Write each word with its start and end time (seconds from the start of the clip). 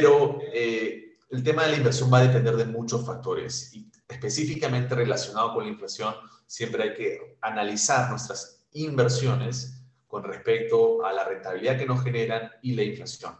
Pero 0.00 0.38
eh, 0.52 1.16
el 1.28 1.42
tema 1.42 1.64
de 1.64 1.72
la 1.72 1.76
inversión 1.78 2.08
va 2.12 2.18
a 2.18 2.22
depender 2.22 2.54
de 2.54 2.66
muchos 2.66 3.04
factores 3.04 3.74
y 3.74 3.90
específicamente 4.08 4.94
relacionado 4.94 5.52
con 5.54 5.64
la 5.64 5.70
inflación, 5.70 6.14
siempre 6.46 6.84
hay 6.84 6.94
que 6.94 7.36
analizar 7.40 8.08
nuestras 8.08 8.64
inversiones 8.74 9.82
con 10.06 10.22
respecto 10.22 11.04
a 11.04 11.12
la 11.12 11.24
rentabilidad 11.24 11.76
que 11.76 11.84
nos 11.84 12.04
generan 12.04 12.48
y 12.62 12.76
la 12.76 12.84
inflación. 12.84 13.34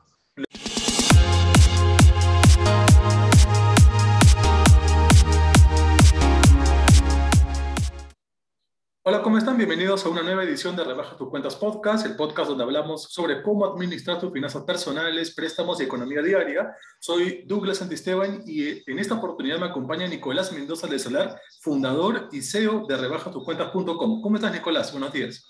Hola, 9.11 9.23
¿cómo 9.23 9.39
están? 9.39 9.57
Bienvenidos 9.57 10.05
a 10.05 10.11
una 10.11 10.23
nueva 10.23 10.45
edición 10.45 10.77
de 10.77 10.85
Rebaja 10.85 11.17
tus 11.17 11.31
cuentas 11.31 11.57
podcast, 11.57 12.05
el 12.05 12.15
podcast 12.15 12.51
donde 12.51 12.63
hablamos 12.63 13.05
sobre 13.05 13.43
cómo 13.43 13.65
administrar 13.65 14.21
tus 14.21 14.31
finanzas 14.31 14.65
personales, 14.65 15.35
préstamos 15.35 15.81
y 15.81 15.85
economía 15.85 16.21
diaria. 16.21 16.77
Soy 17.01 17.45
Douglas 17.47 17.79
Santisteban 17.79 18.43
y 18.45 18.83
en 18.87 18.99
esta 18.99 19.15
oportunidad 19.15 19.59
me 19.59 19.65
acompaña 19.65 20.07
Nicolás 20.07 20.53
Mendoza 20.53 20.89
de 20.89 20.99
Solar, 20.99 21.41
fundador 21.63 22.29
y 22.33 22.43
CEO 22.43 22.85
de 22.87 22.99
rebajatucuentas.com. 22.99 24.21
¿Cómo 24.21 24.37
estás, 24.37 24.53
Nicolás? 24.53 24.93
Buenos 24.93 25.11
días. 25.11 25.43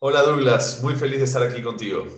Hola, 0.00 0.22
Douglas. 0.22 0.82
Muy 0.82 0.96
feliz 0.96 1.18
de 1.18 1.26
estar 1.26 1.44
aquí 1.44 1.62
contigo. 1.62 2.08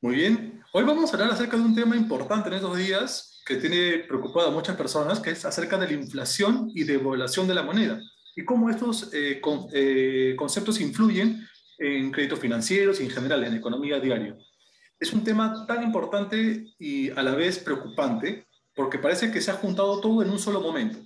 Muy 0.00 0.16
bien. 0.16 0.60
Hoy 0.72 0.82
vamos 0.82 1.10
a 1.10 1.12
hablar 1.12 1.30
acerca 1.30 1.56
de 1.56 1.62
un 1.62 1.76
tema 1.76 1.94
importante 1.94 2.48
en 2.48 2.54
estos 2.56 2.76
días 2.76 3.40
que 3.46 3.58
tiene 3.58 3.98
preocupado 4.08 4.48
a 4.48 4.50
muchas 4.50 4.74
personas, 4.74 5.20
que 5.20 5.30
es 5.30 5.44
acerca 5.44 5.78
de 5.78 5.86
la 5.86 5.92
inflación 5.92 6.68
y 6.74 6.82
devaluación 6.82 7.46
de 7.46 7.54
la 7.54 7.62
moneda 7.62 8.00
y 8.36 8.44
cómo 8.44 8.70
estos 8.70 9.10
eh, 9.12 9.40
eh, 9.72 10.34
conceptos 10.36 10.80
influyen 10.80 11.46
en 11.78 12.10
créditos 12.10 12.38
financieros 12.38 13.00
y 13.00 13.04
en 13.04 13.10
general 13.10 13.44
en 13.44 13.54
economía 13.54 14.00
diaria. 14.00 14.36
Es 14.98 15.12
un 15.12 15.24
tema 15.24 15.66
tan 15.66 15.82
importante 15.82 16.66
y 16.78 17.10
a 17.10 17.22
la 17.22 17.34
vez 17.34 17.58
preocupante 17.58 18.46
porque 18.74 18.98
parece 18.98 19.30
que 19.30 19.40
se 19.40 19.50
ha 19.50 19.54
juntado 19.54 20.00
todo 20.00 20.22
en 20.22 20.30
un 20.30 20.38
solo 20.38 20.60
momento. 20.60 20.98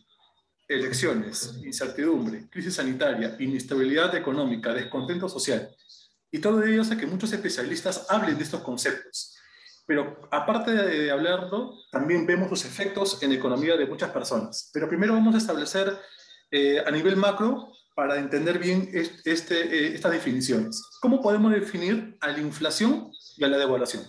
Elecciones, 0.66 1.58
incertidumbre, 1.64 2.48
crisis 2.50 2.74
sanitaria, 2.74 3.36
inestabilidad 3.38 4.14
económica, 4.14 4.74
descontento 4.74 5.28
social. 5.28 5.68
Y 6.30 6.38
todo 6.38 6.62
ello 6.62 6.82
hace 6.82 6.96
que 6.96 7.06
muchos 7.06 7.32
especialistas 7.32 8.06
hablen 8.10 8.36
de 8.36 8.44
estos 8.44 8.60
conceptos. 8.60 9.34
Pero 9.86 10.28
aparte 10.30 10.72
de 10.72 11.10
hablarlo, 11.10 11.74
también 11.90 12.26
vemos 12.26 12.50
los 12.50 12.66
efectos 12.66 13.22
en 13.22 13.32
economía 13.32 13.74
de 13.76 13.86
muchas 13.86 14.10
personas. 14.10 14.70
Pero 14.74 14.86
primero 14.86 15.14
vamos 15.14 15.34
a 15.34 15.38
establecer 15.38 15.98
eh, 16.50 16.82
a 16.84 16.90
nivel 16.90 17.16
macro 17.16 17.72
para 17.94 18.16
entender 18.16 18.58
bien 18.58 18.88
este, 18.92 19.60
eh, 19.60 19.94
estas 19.94 20.12
definiciones. 20.12 20.82
¿Cómo 21.00 21.20
podemos 21.20 21.52
definir 21.52 22.16
a 22.20 22.28
la 22.28 22.38
inflación 22.38 23.10
y 23.36 23.44
a 23.44 23.48
la 23.48 23.58
devaluación? 23.58 24.04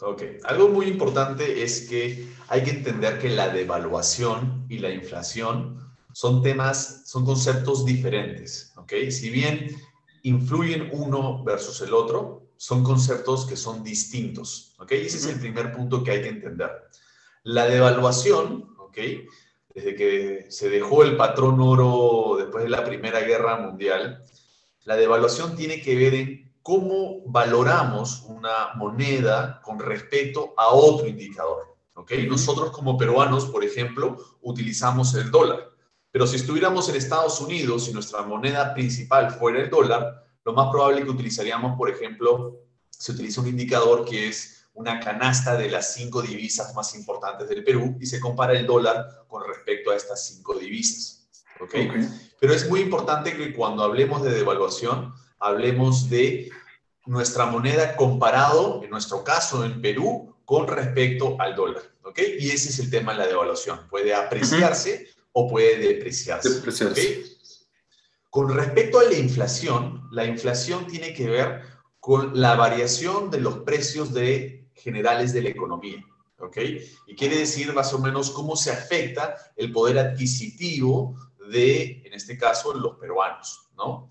Ok, 0.00 0.22
algo 0.44 0.68
muy 0.68 0.86
importante 0.86 1.62
es 1.62 1.88
que 1.88 2.28
hay 2.48 2.62
que 2.62 2.70
entender 2.70 3.18
que 3.18 3.28
la 3.30 3.48
devaluación 3.48 4.64
y 4.68 4.78
la 4.78 4.90
inflación 4.90 5.76
son 6.12 6.42
temas, 6.42 7.02
son 7.06 7.24
conceptos 7.24 7.84
diferentes, 7.84 8.72
¿ok? 8.76 8.92
Si 9.10 9.28
bien 9.30 9.76
influyen 10.22 10.88
uno 10.92 11.42
versus 11.44 11.80
el 11.80 11.94
otro, 11.94 12.48
son 12.56 12.82
conceptos 12.82 13.44
que 13.46 13.56
son 13.56 13.84
distintos, 13.84 14.74
¿ok? 14.78 14.92
Ese 14.92 15.18
es 15.18 15.26
el 15.26 15.38
primer 15.38 15.72
punto 15.72 16.02
que 16.02 16.12
hay 16.12 16.22
que 16.22 16.28
entender. 16.28 16.70
La 17.42 17.66
devaluación, 17.66 18.74
¿ok? 18.78 18.98
Desde 19.78 19.94
que 19.94 20.46
se 20.48 20.68
dejó 20.68 21.04
el 21.04 21.16
patrón 21.16 21.60
oro 21.60 22.36
después 22.36 22.64
de 22.64 22.70
la 22.70 22.84
Primera 22.84 23.20
Guerra 23.20 23.58
Mundial, 23.58 24.24
la 24.84 24.96
devaluación 24.96 25.54
tiene 25.54 25.80
que 25.80 25.94
ver 25.94 26.14
en 26.14 26.52
cómo 26.62 27.22
valoramos 27.26 28.24
una 28.26 28.74
moneda 28.74 29.60
con 29.62 29.78
respecto 29.78 30.52
a 30.56 30.68
otro 30.68 31.06
indicador. 31.06 31.76
¿okay? 31.94 32.26
Nosotros 32.26 32.72
como 32.72 32.98
peruanos, 32.98 33.46
por 33.46 33.62
ejemplo, 33.62 34.16
utilizamos 34.42 35.14
el 35.14 35.30
dólar. 35.30 35.70
Pero 36.10 36.26
si 36.26 36.36
estuviéramos 36.36 36.88
en 36.88 36.96
Estados 36.96 37.40
Unidos 37.40 37.88
y 37.88 37.92
nuestra 37.92 38.22
moneda 38.22 38.74
principal 38.74 39.30
fuera 39.30 39.60
el 39.60 39.70
dólar, 39.70 40.26
lo 40.44 40.54
más 40.54 40.70
probable 40.70 41.04
que 41.04 41.10
utilizaríamos, 41.10 41.76
por 41.78 41.88
ejemplo, 41.88 42.62
se 42.90 43.12
utiliza 43.12 43.42
un 43.42 43.48
indicador 43.48 44.04
que 44.04 44.28
es 44.28 44.57
una 44.78 45.00
canasta 45.00 45.56
de 45.56 45.68
las 45.68 45.92
cinco 45.94 46.22
divisas 46.22 46.72
más 46.72 46.94
importantes 46.94 47.48
del 47.48 47.64
Perú 47.64 47.96
y 48.00 48.06
se 48.06 48.20
compara 48.20 48.52
el 48.52 48.64
dólar 48.64 49.24
con 49.26 49.42
respecto 49.44 49.90
a 49.90 49.96
estas 49.96 50.24
cinco 50.24 50.54
divisas. 50.54 51.28
¿okay? 51.60 51.90
Pero 52.38 52.54
es 52.54 52.68
muy 52.70 52.80
importante 52.80 53.36
que 53.36 53.52
cuando 53.52 53.82
hablemos 53.82 54.22
de 54.22 54.30
devaluación, 54.30 55.12
hablemos 55.40 56.08
de 56.08 56.52
nuestra 57.06 57.46
moneda 57.46 57.96
comparado, 57.96 58.84
en 58.84 58.90
nuestro 58.90 59.24
caso 59.24 59.64
en 59.64 59.82
Perú, 59.82 60.36
con 60.44 60.68
respecto 60.68 61.34
al 61.40 61.56
dólar. 61.56 61.82
¿okay? 62.04 62.36
Y 62.38 62.50
ese 62.50 62.68
es 62.68 62.78
el 62.78 62.88
tema 62.88 63.12
de 63.12 63.18
la 63.18 63.26
devaluación. 63.26 63.88
Puede 63.90 64.14
apreciarse 64.14 65.08
o 65.32 65.48
puede 65.48 65.76
depreciarse. 65.78 66.50
depreciarse. 66.50 67.24
Con 68.30 68.54
respecto 68.54 69.00
a 69.00 69.04
la 69.04 69.14
inflación, 69.14 70.06
la 70.12 70.24
inflación 70.24 70.86
tiene 70.86 71.12
que 71.14 71.28
ver 71.28 71.62
con 71.98 72.40
la 72.40 72.54
variación 72.54 73.28
de 73.32 73.40
los 73.40 73.58
precios 73.58 74.14
de 74.14 74.57
generales 74.82 75.32
de 75.32 75.42
la 75.42 75.48
economía. 75.50 76.04
¿Ok? 76.40 76.56
Y 77.08 77.16
quiere 77.16 77.38
decir 77.38 77.72
más 77.72 77.92
o 77.92 77.98
menos 77.98 78.30
cómo 78.30 78.54
se 78.54 78.70
afecta 78.70 79.34
el 79.56 79.72
poder 79.72 79.98
adquisitivo 79.98 81.16
de, 81.50 82.02
en 82.04 82.12
este 82.12 82.38
caso, 82.38 82.74
los 82.74 82.96
peruanos, 82.96 83.70
¿no? 83.76 84.08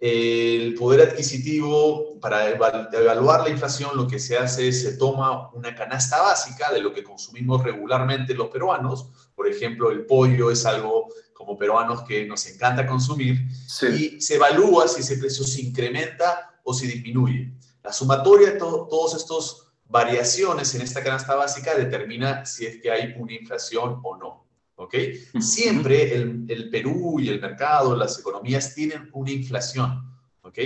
El 0.00 0.74
poder 0.74 1.10
adquisitivo, 1.10 2.18
para 2.20 2.48
evaluar 2.48 3.42
la 3.42 3.50
inflación, 3.50 3.90
lo 3.94 4.06
que 4.06 4.18
se 4.18 4.38
hace 4.38 4.68
es 4.68 4.82
se 4.82 4.96
toma 4.96 5.50
una 5.52 5.74
canasta 5.74 6.22
básica 6.22 6.72
de 6.72 6.80
lo 6.80 6.92
que 6.92 7.02
consumimos 7.04 7.62
regularmente 7.62 8.34
los 8.34 8.48
peruanos. 8.48 9.10
Por 9.34 9.48
ejemplo, 9.48 9.90
el 9.90 10.06
pollo 10.06 10.50
es 10.50 10.64
algo 10.64 11.08
como 11.32 11.58
peruanos 11.58 12.02
que 12.02 12.26
nos 12.26 12.46
encanta 12.46 12.86
consumir 12.86 13.46
y 13.92 14.20
se 14.20 14.36
evalúa 14.36 14.88
si 14.88 15.00
ese 15.00 15.18
precio 15.18 15.44
se 15.44 15.60
incrementa 15.62 16.60
o 16.64 16.72
se 16.72 16.86
disminuye. 16.86 17.52
La 17.82 17.92
sumatoria 17.92 18.52
de 18.52 18.58
todos 18.58 19.14
estos 19.14 19.65
variaciones 19.88 20.74
en 20.74 20.82
esta 20.82 21.02
canasta 21.02 21.34
básica 21.34 21.74
determina 21.74 22.44
si 22.44 22.66
es 22.66 22.80
que 22.80 22.90
hay 22.90 23.14
una 23.16 23.32
inflación 23.32 24.00
o 24.02 24.16
no. 24.16 24.46
¿Ok? 24.78 24.94
Siempre 25.40 26.14
el, 26.14 26.68
Perú 26.70 27.18
y 27.18 27.28
el 27.28 27.40
mercado, 27.40 27.96
las 27.96 28.18
economías 28.18 28.74
tienen 28.74 29.08
una 29.12 29.30
inflación. 29.30 30.02
¿Ok? 30.42 30.58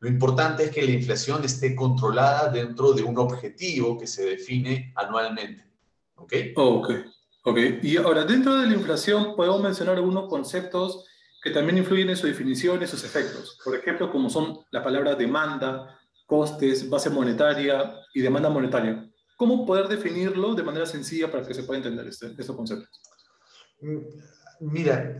Lo 0.00 0.08
importante 0.08 0.64
es 0.64 0.70
que 0.70 0.82
la 0.82 0.90
inflación 0.90 1.42
esté 1.44 1.74
controlada 1.74 2.50
dentro 2.50 2.92
de 2.92 3.02
un 3.02 3.16
objetivo 3.16 3.98
que 3.98 4.06
se 4.06 4.24
define 4.26 4.92
anualmente. 4.96 5.64
¿Ok? 6.16 6.32
Ok. 6.56 6.90
Ok. 7.44 7.58
Y 7.82 7.96
ahora, 7.96 8.24
dentro 8.24 8.58
de 8.58 8.66
la 8.66 8.74
inflación, 8.74 9.34
podemos 9.34 9.62
mencionar 9.62 9.96
algunos 9.96 10.28
conceptos 10.28 11.06
que 11.42 11.50
también 11.50 11.78
influyen 11.78 12.08
en 12.08 12.16
su 12.16 12.26
definición 12.26 12.82
y 12.82 12.86
sus 12.86 13.04
efectos. 13.04 13.58
Por 13.62 13.76
ejemplo, 13.76 14.10
como 14.10 14.30
son 14.30 14.60
la 14.70 14.82
palabra 14.82 15.14
demanda, 15.14 15.98
costes, 16.26 16.88
base 16.88 17.10
monetaria 17.10 17.94
y 18.12 18.20
demanda 18.20 18.48
monetaria. 18.48 19.08
¿Cómo 19.36 19.66
poder 19.66 19.88
definirlo 19.88 20.54
de 20.54 20.62
manera 20.62 20.86
sencilla 20.86 21.30
para 21.30 21.46
que 21.46 21.54
se 21.54 21.64
pueda 21.64 21.78
entender 21.78 22.06
este, 22.06 22.26
estos 22.38 22.56
conceptos? 22.56 23.02
Mm, 23.80 23.98
mira, 24.60 25.16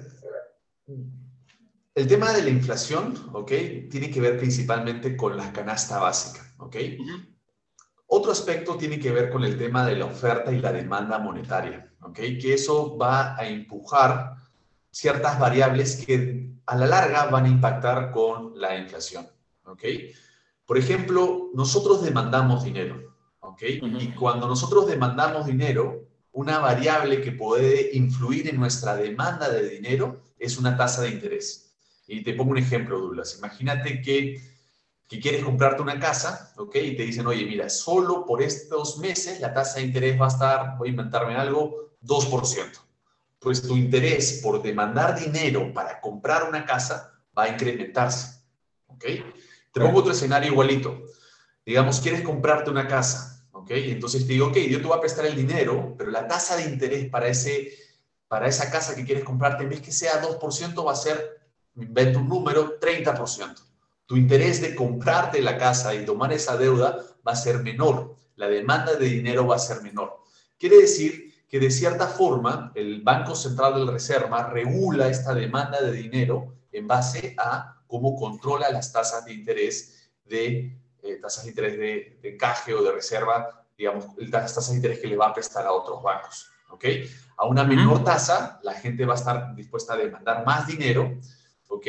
el 1.95 2.07
tema 2.09 2.33
de 2.33 2.43
la 2.43 2.51
inflación, 2.51 3.15
¿ok? 3.33 3.53
Tiene 3.91 4.11
que 4.11 4.21
ver 4.21 4.39
principalmente 4.39 5.17
con 5.17 5.37
la 5.37 5.53
canasta 5.53 5.99
básica, 5.99 6.45
¿ok? 6.59 6.77
Otro 8.07 8.33
aspecto 8.33 8.77
tiene 8.77 8.99
que 8.99 9.13
ver 9.13 9.31
con 9.31 9.45
el 9.45 9.59
tema 9.59 9.87
de 9.87 9.97
la 9.97 10.07
oferta 10.07 10.53
y 10.53 10.61
la 10.61 10.73
demanda 10.73 11.19
monetaria, 11.19 11.93
¿ok? 12.01 12.17
Que 12.41 12.55
eso 12.55 12.97
va 12.97 13.37
a 13.37 13.47
empujar 13.47 14.37
ciertas 14.91 15.39
variables 15.39 16.05
que 16.05 16.51
a 16.67 16.77
la 16.77 16.87
larga 16.87 17.27
van 17.27 17.47
a 17.47 17.49
impactar 17.49 18.11
con 18.11 18.59
la 18.59 18.77
inflación, 18.77 19.27
¿ok? 19.65 19.83
Por 20.67 20.79
ejemplo, 20.79 21.51
nosotros 21.55 22.03
demandamos 22.03 22.65
dinero, 22.65 23.15
¿ok? 23.41 23.63
Y 24.01 24.09
cuando 24.13 24.49
nosotros 24.49 24.87
demandamos 24.87 25.47
dinero, 25.47 26.05
una 26.33 26.59
variable 26.59 27.21
que 27.21 27.33
puede 27.33 27.95
influir 27.97 28.49
en 28.49 28.59
nuestra 28.59 28.97
demanda 28.97 29.51
de 29.51 29.69
dinero 29.69 30.23
es 30.39 30.59
una 30.59 30.77
tasa 30.77 31.03
de 31.03 31.11
interés. 31.11 31.77
Y 32.07 32.23
te 32.23 32.35
pongo 32.35 32.51
un 32.53 32.59
ejemplo, 32.59 32.99
Douglas. 32.99 33.37
Imagínate 33.39 34.03
que, 34.03 34.41
que 35.07 35.21
quieres 35.21 35.45
comprarte 35.45 35.83
una 35.83 35.99
casa, 35.99 36.53
¿ok? 36.57 36.75
Y 36.77 36.97
te 36.97 37.05
dicen, 37.05 37.27
oye, 37.27 37.45
mira, 37.45 37.69
solo 37.69 38.25
por 38.27 38.43
estos 38.43 38.99
meses 38.99 39.41
la 39.41 39.55
tasa 39.55 39.79
de 39.79 39.87
interés 39.87 40.21
va 40.21 40.27
a 40.27 40.29
estar, 40.29 40.79
voy 40.79 40.89
a 40.89 40.91
inventarme 40.91 41.37
algo, 41.37 41.91
2%. 42.03 42.81
Pues 43.39 43.63
tu 43.63 43.77
interés 43.77 44.41
por 44.43 44.63
demandar 44.63 45.19
dinero 45.19 45.73
para 45.73 46.01
comprar 46.01 46.49
una 46.49 46.65
casa 46.65 47.13
va 47.37 47.45
a 47.45 47.49
incrementarse, 47.51 48.41
¿ok? 48.87 49.05
Te 49.75 49.81
pongo 49.81 49.99
otro 49.99 50.13
escenario 50.13 50.53
igualito. 50.53 51.03
Digamos, 51.67 51.99
quieres 51.99 52.23
comprarte 52.23 52.71
una 52.71 52.87
casa, 52.87 53.45
¿ok? 53.51 53.73
Entonces 53.73 54.25
te 54.25 54.35
digo, 54.35 54.47
ok, 54.47 54.57
yo 54.59 54.81
te 54.81 54.87
voy 54.87 54.97
a 54.97 55.01
prestar 55.01 55.27
el 55.27 55.35
dinero, 55.35 55.97
pero 55.99 56.13
la 56.13 56.29
tasa 56.29 56.57
de 56.57 56.63
interés 56.63 57.11
para, 57.11 57.27
ese, 57.27 57.73
para 58.29 58.47
esa 58.47 58.71
casa 58.71 58.95
que 58.95 59.05
quieres 59.05 59.25
comprarte, 59.25 59.65
en 59.65 59.71
vez 59.71 59.81
que 59.81 59.91
sea 59.91 60.23
2%, 60.23 60.87
va 60.87 60.93
a 60.93 60.95
ser, 60.95 61.41
invento 61.75 62.21
un 62.21 62.29
número, 62.29 62.79
30%. 62.79 63.63
Tu 64.07 64.17
interés 64.17 64.61
de 64.61 64.77
comprarte 64.77 65.43
la 65.43 65.59
casa 65.59 65.93
y 65.93 66.05
tomar 66.05 66.33
esa 66.33 66.57
deuda 66.57 67.05
va 67.27 67.33
a 67.33 67.37
ser 67.37 67.59
menor. 67.59 68.15
La 68.37 68.47
demanda 68.47 68.95
de 68.95 69.07
dinero 69.07 69.45
va 69.45 69.57
a 69.57 69.59
ser 69.59 69.83
menor. 69.83 70.21
Quiere 70.57 70.77
decir 70.77 71.35
que 71.49 71.59
de 71.59 71.73
cierta 71.73 72.07
forma 72.07 72.71
el 72.77 73.03
Banco 73.03 73.35
Central 73.35 73.85
de 73.85 73.91
Reserva 73.91 74.51
regula 74.51 75.09
esta 75.09 75.35
demanda 75.35 75.81
de 75.81 75.91
dinero 75.91 76.55
en 76.75 76.87
base 76.87 77.35
a 77.39 77.83
cómo 77.87 78.17
controla 78.17 78.71
las 78.71 78.93
tasas 78.93 79.25
de 79.25 79.33
interés 79.33 80.11
de 80.25 80.79
eh, 81.05 81.17
tasas 81.17 81.45
de 81.45 81.51
interés 81.51 81.73
de, 81.79 82.19
de, 82.23 82.29
encaje 82.31 82.73
o 82.73 82.83
de 82.83 82.93
reserva, 82.93 83.67
digamos, 83.77 84.07
las 84.17 84.55
tasas 84.55 84.71
de 84.71 84.77
interés 84.77 84.99
que 85.01 85.07
le 85.07 85.17
va 85.17 85.29
a 85.29 85.35
prestar 85.35 85.67
a 85.67 85.73
otros 85.73 86.03
bancos. 86.03 86.51
¿Ok? 86.71 86.85
A 87.37 87.47
una 87.47 87.63
menor 87.63 88.03
tasa, 88.03 88.59
la 88.63 88.73
gente 88.73 89.05
va 89.05 89.13
a 89.13 89.17
estar 89.17 89.55
dispuesta 89.55 89.93
a 89.93 89.97
demandar 89.99 90.45
más 90.47 90.67
dinero, 90.67 91.21
¿ok? 91.69 91.87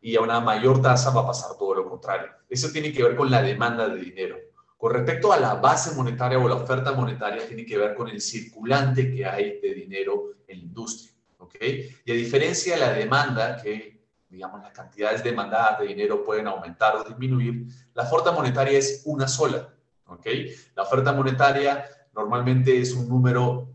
Y 0.00 0.16
a 0.16 0.20
una 0.20 0.40
mayor 0.40 0.80
tasa 0.80 1.10
va 1.10 1.20
a 1.20 1.26
pasar 1.26 1.56
todo 1.58 1.74
lo 1.74 1.88
contrario. 1.88 2.28
Eso 2.48 2.70
tiene 2.70 2.92
que 2.92 3.02
ver 3.02 3.14
con 3.14 3.30
la 3.30 3.42
demanda 3.42 3.88
de 3.88 4.00
dinero. 4.00 4.38
Con 4.76 4.94
respecto 4.94 5.32
a 5.32 5.38
la 5.38 5.54
base 5.54 5.94
monetaria 5.94 6.38
o 6.38 6.48
la 6.48 6.54
oferta 6.54 6.92
monetaria, 6.92 7.46
tiene 7.46 7.66
que 7.66 7.76
ver 7.76 7.94
con 7.94 8.08
el 8.08 8.20
circulante 8.20 9.12
que 9.12 9.26
hay 9.26 9.60
de 9.60 9.74
dinero 9.74 10.30
en 10.46 10.58
la 10.58 10.64
industria. 10.64 11.12
¿ok? 11.38 11.56
Y 12.04 12.10
a 12.10 12.14
diferencia 12.14 12.74
de 12.74 12.80
la 12.80 12.92
demanda, 12.92 13.60
que 13.60 13.97
digamos 14.28 14.62
las 14.62 14.72
cantidades 14.72 15.24
demandadas 15.24 15.80
de 15.80 15.86
dinero 15.86 16.24
pueden 16.24 16.46
aumentar 16.46 16.96
o 16.96 17.04
disminuir, 17.04 17.66
la 17.94 18.02
oferta 18.04 18.32
monetaria 18.32 18.78
es 18.78 19.02
una 19.04 19.26
sola. 19.26 19.68
¿ok? 20.06 20.26
La 20.74 20.82
oferta 20.82 21.12
monetaria 21.12 21.84
normalmente 22.14 22.80
es 22.80 22.92
un 22.92 23.08
número 23.08 23.68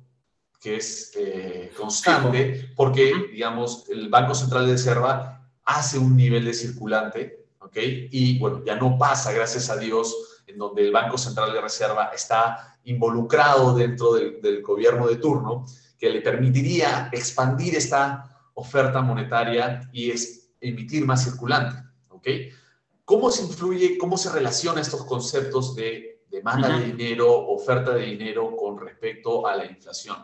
que 0.60 0.78
es 0.78 1.12
eh, 1.18 1.72
constante 1.76 2.72
porque, 2.76 3.14
digamos, 3.32 3.90
el 3.90 4.10
Banco 4.10 4.34
Central 4.34 4.66
de 4.66 4.74
Reserva 4.74 5.50
hace 5.66 5.98
un 5.98 6.16
nivel 6.16 6.46
de 6.46 6.54
circulante, 6.54 7.48
¿ok? 7.60 7.76
Y 8.12 8.40
bueno, 8.40 8.64
ya 8.66 8.76
no 8.76 8.98
pasa, 8.98 9.34
gracias 9.34 9.70
a 9.70 9.78
Dios, 9.78 10.42
en 10.48 10.58
donde 10.58 10.84
el 10.84 10.92
Banco 10.92 11.18
Central 11.18 11.52
de 11.54 11.62
Reserva 11.62 12.12
está 12.14 12.78
involucrado 12.86 13.76
dentro 13.76 14.14
del, 14.14 14.62
gobierno 14.62 15.08
de 15.08 15.18
turno, 15.18 15.66
que 15.98 16.10
le 16.10 16.22
permitiría 16.22 17.10
expandir 17.12 17.76
esta 17.76 18.50
oferta 18.54 19.02
monetaria 19.02 19.90
y 19.92 20.12
es, 20.12 20.43
emitir 20.64 21.06
más 21.06 21.24
circulante. 21.24 21.78
¿ok? 22.10 22.28
¿Cómo 23.06 23.30
se 23.30 23.44
influye, 23.44 23.98
cómo 23.98 24.18
se 24.18 24.32
relaciona 24.32 24.82
estos 24.82 25.06
conceptos 25.06 25.76
de 25.76 26.24
demanda 26.32 26.80
de 26.80 26.86
dinero, 26.86 27.48
oferta 27.48 27.94
de 27.94 28.06
dinero 28.06 28.56
con 28.56 28.80
respecto 28.80 29.46
a 29.46 29.56
la 29.56 29.66
inflación? 29.66 30.18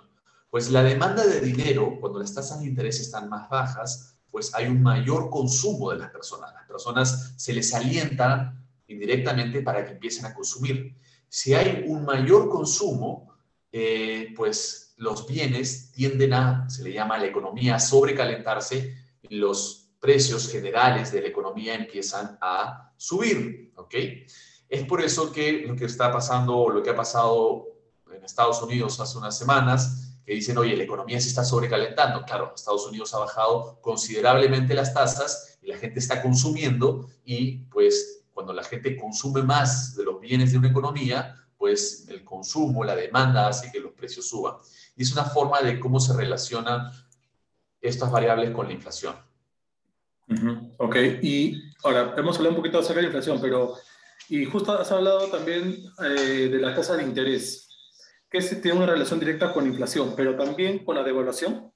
Pues 0.50 0.71
la 0.71 0.81
demanda 0.81 1.25
de 1.25 1.41
dinero, 1.41 1.97
cuando 2.00 2.19
las 2.19 2.33
tasas 2.33 2.62
de 2.62 2.68
interés 2.68 3.00
están 3.00 3.30
más 3.30 3.50
bajas, 3.50 4.15
pues 4.31 4.53
hay 4.56 4.68
un 4.68 4.81
mayor 4.81 5.30
consumo 5.30 5.91
de 5.91 5.97
las 5.97 6.09
personas. 6.09 6.53
Las 6.53 6.65
personas 6.68 7.33
se 7.35 7.53
les 7.53 7.74
alienta 7.74 8.56
indirectamente 8.88 9.62
para 9.62 9.85
que 9.85 9.92
empiecen 9.92 10.25
a 10.25 10.33
consumir. 10.33 10.95
Si 11.27 11.53
hay 11.53 11.83
un 11.88 12.06
mayor 12.06 12.50
consumo, 12.50 13.33
eh, 13.71 14.33
pues 14.35 14.94
los 14.97 15.27
bienes 15.27 15.92
tienden 15.92 16.33
a, 16.33 16.69
se 16.69 16.83
le 16.83 16.94
llama 16.94 17.18
la 17.18 17.27
economía, 17.27 17.75
a 17.75 17.80
sobrecalentarse 17.80 18.95
los 19.30 19.79
precios 20.00 20.50
generales 20.50 21.12
de 21.12 21.22
la 21.22 21.28
economía 21.28 21.75
empiezan 21.75 22.38
a 22.42 22.94
subir, 22.98 23.74
¿ok? 23.75 23.96
Es 24.68 24.86
por 24.86 25.01
eso 25.01 25.31
que 25.31 25.63
lo 25.68 25.75
que 25.75 25.86
está 25.86 26.12
pasando, 26.12 26.69
lo 26.69 26.81
que 26.81 26.92
ha 26.92 26.96
pasado 26.96 27.68
en 28.12 28.24
Estados 28.24 28.62
Unidos 28.62 29.00
hace 29.00 29.18
unas 29.18 29.38
semanas, 29.38 30.18
que 30.25 30.34
dicen, 30.36 30.57
oye, 30.57 30.78
la 30.78 30.84
economía 30.84 31.19
se 31.19 31.30
está 31.30 31.44
sobrecalentando. 31.44 32.24
Claro, 32.24 32.54
Estados 32.56 32.86
Unidos 32.86 33.13
ha 33.16 33.19
bajado 33.19 33.80
considerablemente 33.81 34.75
las 34.75 34.94
tasas 34.94 35.57
y 35.62 35.68
la 35.68 35.78
gente 35.78 36.00
está 36.00 36.22
consumiendo 36.22 37.10
y 37.25 37.63
pues 37.66 38.25
cuando 38.31 38.54
la 38.54 38.63
gente 38.63 38.95
consume 38.95 39.42
más 39.42 39.95
de 39.95 40.04
los 40.04 40.19
bienes 40.22 40.52
de 40.52 40.60
una 40.60 40.69
economía, 40.69 41.36
pues 41.57 42.07
el 42.07 42.24
consumo, 42.24 42.84
la 42.84 42.95
demanda 42.95 43.48
hace 43.48 43.72
que 43.72 43.80
los 43.80 43.92
precios 43.92 44.30
suban. 44.30 44.56
Y 44.95 45.02
es 45.02 45.12
una 45.12 45.25
forma 45.25 45.62
de 45.62 45.80
cómo 45.80 46.00
se 46.00 46.13
relacionan 46.13 46.92
estas 47.81 48.12
variables 48.12 48.52
con 48.52 48.68
la 48.68 48.74
inflación. 48.74 49.16
Ok, 50.78 50.96
y 51.22 51.62
ahora 51.84 52.14
hemos 52.18 52.38
hablado 52.38 52.56
un 52.56 52.62
poquito 52.62 52.80
acerca 52.80 52.98
de 52.98 53.04
la 53.04 53.08
inflación, 53.08 53.40
pero 53.42 53.76
y 54.30 54.46
justo 54.46 54.72
has 54.74 54.92
hablado 54.92 55.28
también 55.28 55.84
eh, 56.04 56.50
de 56.52 56.60
la 56.60 56.76
tasa 56.76 56.96
de 56.96 57.04
interés, 57.04 57.68
que 58.30 58.40
tiene 58.42 58.78
una 58.78 58.86
relación 58.86 59.20
directa 59.20 59.52
con 59.52 59.64
la 59.64 59.72
inflación, 59.72 60.14
pero 60.16 60.36
también 60.36 60.86
con 60.86 60.96
la 60.96 61.04
devaluación. 61.04 61.72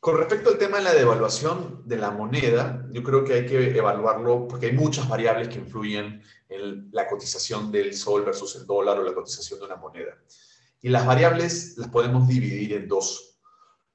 Con 0.00 0.16
respecto 0.16 0.50
al 0.50 0.58
tema 0.58 0.78
de 0.78 0.84
la 0.84 0.94
devaluación 0.94 1.82
de 1.84 1.96
la 1.96 2.10
moneda, 2.10 2.86
yo 2.92 3.02
creo 3.02 3.24
que 3.24 3.34
hay 3.34 3.46
que 3.46 3.76
evaluarlo 3.76 4.46
porque 4.48 4.66
hay 4.66 4.72
muchas 4.72 5.08
variables 5.08 5.48
que 5.48 5.58
influyen 5.58 6.22
en 6.48 6.88
la 6.92 7.06
cotización 7.06 7.70
del 7.70 7.92
sol 7.92 8.24
versus 8.24 8.54
el 8.56 8.66
dólar 8.66 8.98
o 8.98 9.02
la 9.02 9.12
cotización 9.12 9.58
de 9.58 9.66
una 9.66 9.76
moneda. 9.76 10.16
Y 10.80 10.88
las 10.88 11.04
variables 11.04 11.76
las 11.76 11.88
podemos 11.88 12.28
dividir 12.28 12.72
en 12.74 12.88
dos. 12.88 13.35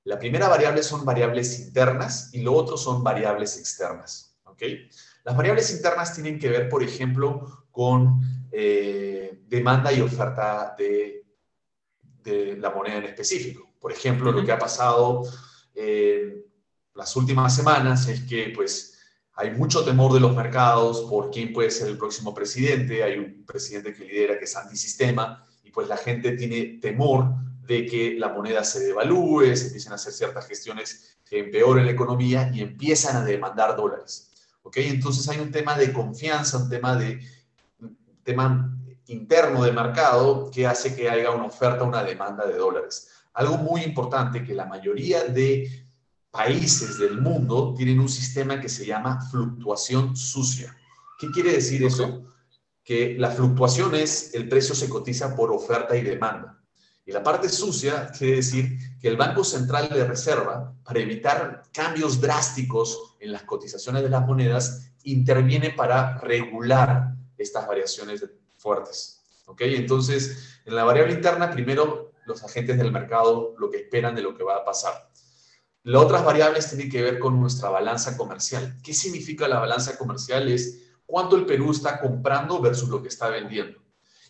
La 0.04 0.18
primera 0.18 0.48
variable 0.48 0.82
son 0.84 1.06
variables 1.06 1.60
internas 1.60 2.30
y 2.34 2.42
lo 2.42 2.54
otro 2.54 2.78
son 2.78 3.04
variables 3.04 3.58
externas. 3.58 4.36
¿okay? 4.46 4.90
Las 5.24 5.38
variables 5.38 5.72
internas 5.72 6.14
tienen 6.14 6.40
que 6.40 6.50
ver, 6.50 6.70
por 6.70 6.82
ejemplo, 6.82 7.68
con 7.72 8.20
eh, 8.52 9.42
demanda 9.48 9.94
y 9.94 10.02
oferta 10.02 10.76
de, 10.78 11.26
de 12.24 12.58
la 12.58 12.72
moneda 12.72 12.98
en 12.98 13.06
específico. 13.06 13.76
Por 13.80 13.92
ejemplo, 13.92 14.32
lo 14.32 14.44
que 14.44 14.52
ha 14.52 14.60
pasado 14.60 15.24
eh, 15.76 16.46
las 16.96 17.16
últimas 17.16 17.56
semanas 17.56 18.08
es 18.08 18.22
que 18.22 18.52
pues 18.56 19.00
hay 19.34 19.52
mucho 19.52 19.84
temor 19.84 20.14
de 20.14 20.20
los 20.20 20.36
mercados 20.36 21.02
por 21.10 21.32
quién 21.32 21.54
puede 21.54 21.72
ser 21.72 21.88
el 21.88 21.98
próximo 21.98 22.34
presidente. 22.34 23.04
Hay 23.04 23.18
un 23.18 23.46
presidente 23.46 23.94
que 23.94 24.06
lidera 24.06 24.38
que 24.38 24.46
es 24.46 24.56
antisistema 24.56 25.48
y 25.64 25.72
pues 25.72 25.88
la 25.88 25.98
gente 25.98 26.34
tiene 26.34 26.80
temor 26.82 27.34
de 27.72 27.86
que 27.86 28.16
la 28.18 28.30
moneda 28.30 28.64
se 28.64 28.80
devalúe, 28.80 29.56
se 29.56 29.68
empiecen 29.68 29.92
a 29.92 29.96
hacer 29.96 30.14
ciertas 30.14 30.48
gestiones 30.48 31.18
que 31.28 31.40
empeoren 31.40 31.86
la 31.86 31.92
economía 31.92 32.52
y 32.54 32.62
empiezan 32.62 33.16
a 33.18 33.24
demandar 33.24 33.76
dólares. 33.76 34.32
¿Ok? 34.64 34.78
Entonces 34.78 35.28
hay 35.30 35.40
un 35.40 35.52
tema 35.52 35.78
de 35.78 35.92
confianza, 35.92 36.58
un 36.58 36.70
tema 36.70 36.96
de 36.96 37.20
un 37.80 37.98
tema 38.24 38.78
interno 39.08 39.64
de 39.64 39.72
mercado 39.72 40.50
que 40.52 40.68
hace 40.68 40.96
que 40.96 41.10
haya 41.10 41.32
una 41.32 41.46
oferta, 41.46 41.84
una 41.84 42.04
demanda 42.04 42.46
de 42.46 42.58
dólares 42.58 43.08
algo 43.34 43.58
muy 43.58 43.82
importante, 43.82 44.44
que 44.44 44.54
la 44.54 44.66
mayoría 44.66 45.24
de 45.24 45.86
países 46.32 46.98
del 46.98 47.20
mundo 47.20 47.74
tienen 47.76 48.00
un 48.00 48.10
sistema 48.10 48.60
que 48.60 48.70
se 48.70 48.86
llama 48.86 49.22
fluctuación 49.30 50.16
sucia. 50.16 50.76
¿Qué 51.20 51.30
quiere 51.32 51.54
decir 51.54 51.84
eso? 51.84 52.24
Que 52.84 53.16
la 53.18 53.32
fluctuación 53.32 53.96
es 53.96 54.34
el 54.34 54.50
precio 54.50 54.76
se 54.76 54.90
cotiza 54.90 55.36
por 55.36 55.52
oferta 55.52 55.96
y 55.96 56.02
demanda. 56.02 56.61
La 57.12 57.22
parte 57.22 57.50
sucia 57.50 58.10
quiere 58.18 58.38
decir 58.38 58.78
que 59.00 59.08
el 59.08 59.18
Banco 59.18 59.44
Central 59.44 59.90
de 59.90 60.06
Reserva, 60.06 60.74
para 60.84 61.00
evitar 61.00 61.64
cambios 61.74 62.22
drásticos 62.22 63.16
en 63.20 63.32
las 63.32 63.44
cotizaciones 63.44 64.04
de 64.04 64.10
las 64.10 64.26
monedas, 64.26 64.92
interviene 65.04 65.72
para 65.72 66.18
regular 66.20 67.16
estas 67.38 67.68
variaciones 67.68 68.26
fuertes. 68.58 69.22
¿Ok? 69.46 69.62
Entonces, 69.62 70.62
en 70.66 70.76
la 70.76 70.86
variable 70.86 71.14
interna, 71.14 71.52
primero 71.52 72.14
los 72.26 72.44
agentes 72.44 72.78
del 72.78 72.92
mercado 72.92 73.56
lo 73.58 73.70
que 73.70 73.78
esperan 73.78 74.16
de 74.16 74.22
lo 74.22 74.36
que 74.36 74.44
va 74.44 74.58
a 74.58 74.66
pasar. 74.66 75.10
Las 75.84 76.04
otras 76.04 76.24
variables 76.24 76.70
tienen 76.70 76.90
que 76.90 77.02
ver 77.02 77.20
con 77.20 77.40
nuestra 77.40 77.70
balanza 77.70 78.16
comercial. 78.16 78.78
¿Qué 78.84 78.94
significa 78.94 79.48
la 79.48 79.60
balanza 79.60 79.98
comercial? 79.98 80.48
Es 80.48 80.94
cuánto 81.06 81.36
el 81.36 81.46
Perú 81.46 81.72
está 81.72 82.00
comprando 82.00 82.62
versus 82.62 82.88
lo 82.88 83.02
que 83.02 83.10
está 83.10 83.30
vendiendo. 83.30 83.81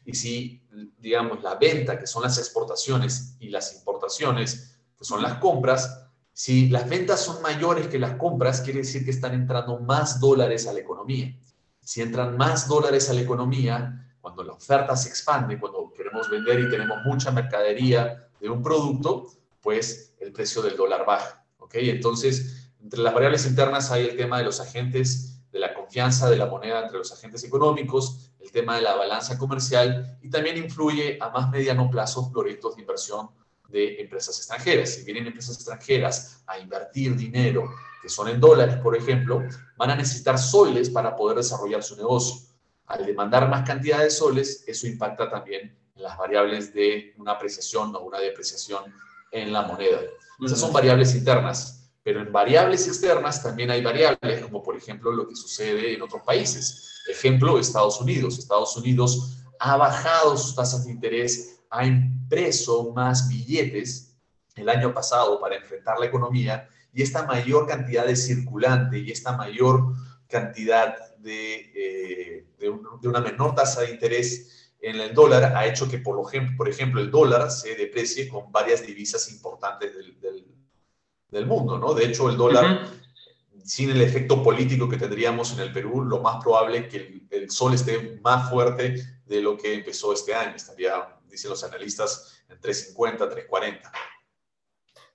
Y 0.06 0.14
si, 0.14 0.62
digamos, 0.98 1.44
la 1.44 1.56
venta, 1.56 2.00
que 2.00 2.08
son 2.08 2.24
las 2.24 2.38
exportaciones, 2.38 3.36
y 3.40 3.50
las 3.50 3.76
importaciones, 3.76 4.80
que 4.98 5.06
son 5.06 5.22
las 5.22 5.36
compras, 5.36 6.08
si 6.34 6.70
las 6.70 6.90
ventas 6.90 7.20
son 7.20 7.42
mayores 7.42 7.88
que 7.88 8.00
las 8.00 8.16
compras, 8.16 8.62
quiere 8.62 8.80
decir 8.80 9.04
que 9.04 9.12
están 9.12 9.34
entrando 9.34 9.80
más 9.80 10.20
dólares 10.20 10.68
a 10.68 10.74
la 10.74 10.80
economía. 10.80 11.36
Si 11.82 12.02
entran 12.02 12.38
más 12.38 12.68
dólares 12.68 13.10
a 13.10 13.14
la 13.14 13.22
economía, 13.22 14.16
cuando 14.22 14.44
la 14.44 14.54
oferta 14.54 14.96
se 14.96 15.10
expande, 15.10 15.60
cuando 15.60 15.92
queremos 15.96 16.30
vender 16.30 16.60
y 16.60 16.70
tenemos 16.70 17.00
mucha 17.04 17.32
mercadería 17.32 18.30
de 18.40 18.50
un 18.50 18.64
producto, 18.64 19.28
pues 19.62 20.14
el 20.20 20.32
precio 20.32 20.62
del 20.62 20.78
dólar 20.78 21.06
baja. 21.06 21.44
¿ok? 21.60 21.76
Entonces, 21.76 22.72
entre 22.82 23.02
las 23.02 23.14
variables 23.14 23.46
internas 23.46 23.92
hay 23.92 24.06
el 24.06 24.16
tema 24.16 24.38
de 24.38 24.46
los 24.46 24.60
agentes, 24.60 25.42
de 25.52 25.60
la 25.60 25.74
confianza 25.74 26.30
de 26.30 26.38
la 26.38 26.46
moneda 26.46 26.82
entre 26.82 26.98
los 26.98 27.12
agentes 27.12 27.44
económicos, 27.44 28.31
el 28.42 28.52
tema 28.52 28.76
de 28.76 28.82
la 28.82 28.96
balanza 28.96 29.38
comercial 29.38 30.18
y 30.22 30.30
también 30.30 30.58
influye 30.58 31.18
a 31.22 31.30
más 31.30 31.50
mediano 31.50 31.90
plazo 31.90 32.32
proyectos 32.32 32.76
de 32.76 32.82
inversión 32.82 33.30
de 33.70 34.02
empresas 34.02 34.38
extranjeras. 34.38 34.90
Si 34.90 35.04
vienen 35.04 35.28
empresas 35.28 35.56
extranjeras 35.56 36.44
a 36.48 36.60
invertir 36.60 37.16
dinero 37.16 37.70
que 38.02 38.10
son 38.10 38.28
en 38.28 38.40
dólares, 38.40 38.78
por 38.78 38.96
ejemplo, 38.96 39.44
van 39.78 39.92
a 39.92 39.96
necesitar 39.96 40.38
soles 40.38 40.90
para 40.90 41.16
poder 41.16 41.38
desarrollar 41.38 41.84
su 41.84 41.96
negocio 41.96 42.52
al 42.88 43.06
demandar 43.06 43.50
más 43.50 43.66
cantidad 43.66 44.00
de 44.00 44.10
soles, 44.10 44.64
eso 44.68 44.88
impacta 44.88 45.30
también 45.30 45.78
en 45.96 46.04
las 46.04 46.18
variables 46.18 46.74
de 46.74 47.14
una 47.18 47.34
apreciación 47.34 47.96
o 47.96 48.02
una 48.02 48.20
depreciación 48.20 48.84
en 49.32 49.54
la 49.54 49.62
moneda. 49.62 50.00
Esas 50.44 50.60
son 50.60 50.74
variables 50.74 51.16
internas, 51.16 51.81
pero 52.04 52.22
en 52.22 52.32
variables 52.32 52.88
externas 52.88 53.44
también 53.44 53.72
hay 53.72 53.84
variables, 53.84 54.42
como 54.42 54.64
por 54.64 54.76
ejemplo 54.76 55.12
lo 55.12 55.28
que 55.28 55.36
sucede 55.36 55.94
en 55.94 56.02
otros 56.02 56.24
países. 56.24 57.04
Ejemplo, 57.08 57.60
Estados 57.60 58.02
Unidos. 58.02 58.40
Estados 58.40 58.76
Unidos 58.78 59.44
ha 59.60 59.78
bajado 59.78 60.36
sus 60.38 60.56
tasas 60.56 60.86
de 60.86 60.92
interés 60.92 61.62
ha 61.72 61.86
impreso 61.86 62.92
más 62.94 63.30
billetes 63.30 64.18
el 64.56 64.70
año 64.70 64.94
pasado 64.94 65.40
para 65.40 65.56
enfrentar 65.56 65.98
la 66.00 66.06
economía 66.06 66.68
y 66.94 67.02
esta 67.02 67.26
mayor 67.26 67.66
cantidad 67.66 68.06
de 68.06 68.18
circulante 68.18 69.00
y 69.00 69.12
esta 69.12 69.38
mayor 69.38 69.94
cantidad 70.28 71.16
de, 71.18 71.72
eh, 71.74 72.46
de, 72.60 72.70
una 73.08 73.22
menor 73.22 73.56
tasa 73.56 73.82
de 73.82 73.92
interés 73.92 74.74
en 74.82 75.00
el 75.00 75.14
dólar 75.14 75.56
ha 75.56 75.66
hecho 75.66 75.90
que, 75.90 76.00
por 76.00 76.20
ejemplo, 76.28 76.58
por 76.58 76.68
ejemplo 76.68 77.00
el 77.00 77.10
dólar 77.10 77.50
se 77.50 77.76
deprecie 77.76 78.28
con 78.28 78.52
varias 78.52 78.86
divisas 78.86 79.32
importantes 79.32 79.96
del, 79.96 80.20
del, 80.20 80.46
mundo, 81.46 81.78
¿no? 81.78 81.94
De 81.94 82.06
hecho, 82.06 82.30
el 82.30 82.38
dólar, 82.38 82.88
sin 83.64 83.92
el 83.92 84.02
efecto 84.02 84.44
político 84.44 84.90
que 84.90 84.98
tendríamos 84.98 85.54
en 85.54 85.62
el 85.62 85.72
Perú, 85.72 86.04
lo 86.04 86.20
más 86.20 86.44
probable 86.44 86.80
es 86.80 86.88
que 86.88 86.98
el, 86.98 87.28
el 87.30 87.50
sol 87.52 87.74
esté 87.74 88.20
más 88.24 88.50
fuerte 88.50 88.96
de 89.26 89.42
lo 89.42 89.58
que 89.58 89.74
empezó 89.74 90.14
este 90.14 90.34
año. 90.36 90.56
Estaría, 90.56 90.94
dicen 91.30 91.50
los 91.50 91.64
analistas, 91.64 92.44
en 92.50 92.60
350, 92.60 93.30
340. 93.30 93.92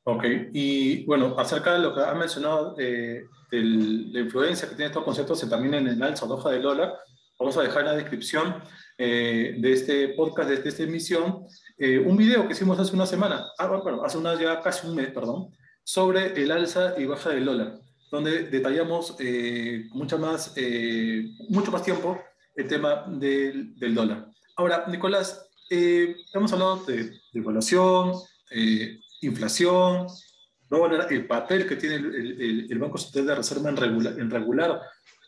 Ok, 0.08 0.25
y 0.52 1.04
bueno, 1.04 1.35
acerca 1.37 1.73
de 1.73 1.80
lo 1.80 1.92
que 1.92 2.00
ha 2.00 2.14
mencionado 2.14 2.76
eh, 2.78 3.25
de 3.50 3.61
la 3.61 4.20
influencia 4.20 4.68
que 4.68 4.76
tienen 4.76 4.92
estos 4.92 5.02
conceptos 5.02 5.50
también 5.50 5.75
en 5.75 5.88
el 5.88 6.02
alza 6.02 6.26
hoja 6.26 6.50
del 6.50 6.62
dólar, 6.62 6.94
vamos 7.40 7.56
a 7.56 7.62
dejar 7.62 7.80
en 7.80 7.87
la 7.87 7.96
descripción 7.96 8.62
eh, 8.96 9.56
de 9.58 9.73
este 9.73 10.08
podcast, 10.11 10.49
de 10.49 10.68
esta 10.68 10.85
emisión, 10.85 11.44
eh, 11.76 11.99
un 11.99 12.16
video 12.16 12.46
que 12.46 12.52
hicimos 12.52 12.78
hace 12.78 12.94
una 12.94 13.04
semana, 13.04 13.46
ah, 13.58 13.66
bueno, 13.66 14.04
hace 14.04 14.16
una, 14.16 14.40
ya 14.40 14.62
casi 14.62 14.87
un 14.87 14.94
mes, 14.94 15.11
perdón, 15.11 15.49
sobre 15.86 16.32
el 16.42 16.50
alza 16.50 16.94
y 16.98 17.04
baja 17.06 17.30
del 17.30 17.44
dólar, 17.44 17.78
donde 18.10 18.42
detallamos 18.48 19.16
mucho, 19.90 20.18
más, 20.18 20.52
mucho 21.48 21.70
más 21.70 21.82
tiempo 21.84 22.20
el 22.56 22.66
tema 22.66 23.04
del, 23.06 23.94
dólar. 23.94 24.26
Ahora, 24.56 24.84
Nicolás, 24.88 25.48
hemos 25.70 26.52
hablado 26.52 26.84
de 26.86 27.12
devaluación, 27.32 28.14
inflación, 29.20 30.08
¿no? 30.70 30.86
el 30.86 31.26
papel 31.28 31.68
que 31.68 31.76
tiene 31.76 31.94
el, 31.94 32.78
Banco 32.80 32.98
Central 32.98 33.26
de 33.26 33.34
Reserva 33.36 33.70
en 33.70 33.76
regular, 33.76 34.18
en 34.18 34.28
regular 34.28 34.80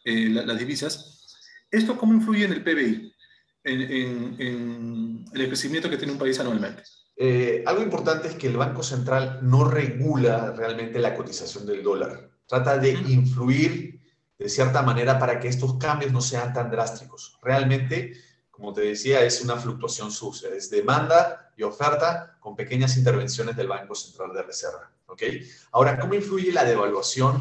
eh, 0.05 0.29
las 0.29 0.59
divisas. 0.59 1.37
¿Esto 1.71 1.97
cómo 1.97 2.15
influye 2.15 2.47
en 2.47 2.53
el 2.53 2.65
PBI, 2.65 3.15
en 3.63 5.25
el 5.33 5.47
crecimiento 5.47 5.89
que 5.89 5.99
tiene 5.99 6.15
un 6.15 6.19
país 6.19 6.41
anualmente? 6.41 6.83
Eh, 7.21 7.65
algo 7.67 7.83
importante 7.83 8.29
es 8.29 8.35
que 8.37 8.47
el 8.47 8.57
Banco 8.57 8.83
Central 8.83 9.41
no 9.43 9.65
regula 9.65 10.53
realmente 10.53 11.01
la 11.01 11.15
cotización 11.15 11.67
del 11.67 11.83
dólar. 11.83 12.31
Trata 12.47 12.79
de 12.79 12.93
influir 12.93 14.01
de 14.39 14.49
cierta 14.49 14.83
manera 14.83 15.19
para 15.19 15.41
que 15.41 15.49
estos 15.49 15.79
cambios 15.79 16.13
no 16.13 16.21
sean 16.21 16.53
tan 16.53 16.71
drásticos. 16.71 17.37
Realmente 17.43 18.13
como 18.59 18.73
te 18.73 18.81
decía, 18.81 19.25
es 19.25 19.41
una 19.41 19.57
fluctuación 19.57 20.11
sucia, 20.11 20.51
es 20.51 20.69
demanda 20.69 21.53
y 21.57 21.63
oferta 21.63 22.37
con 22.41 22.57
pequeñas 22.57 22.97
intervenciones 22.97 23.57
del 23.57 23.69
Banco 23.69 23.95
Central 23.95 24.33
de 24.35 24.43
Reserva. 24.43 24.91
¿ok? 25.07 25.23
Ahora, 25.71 25.97
¿cómo 25.97 26.15
influye 26.15 26.51
la 26.51 26.65
devaluación 26.65 27.41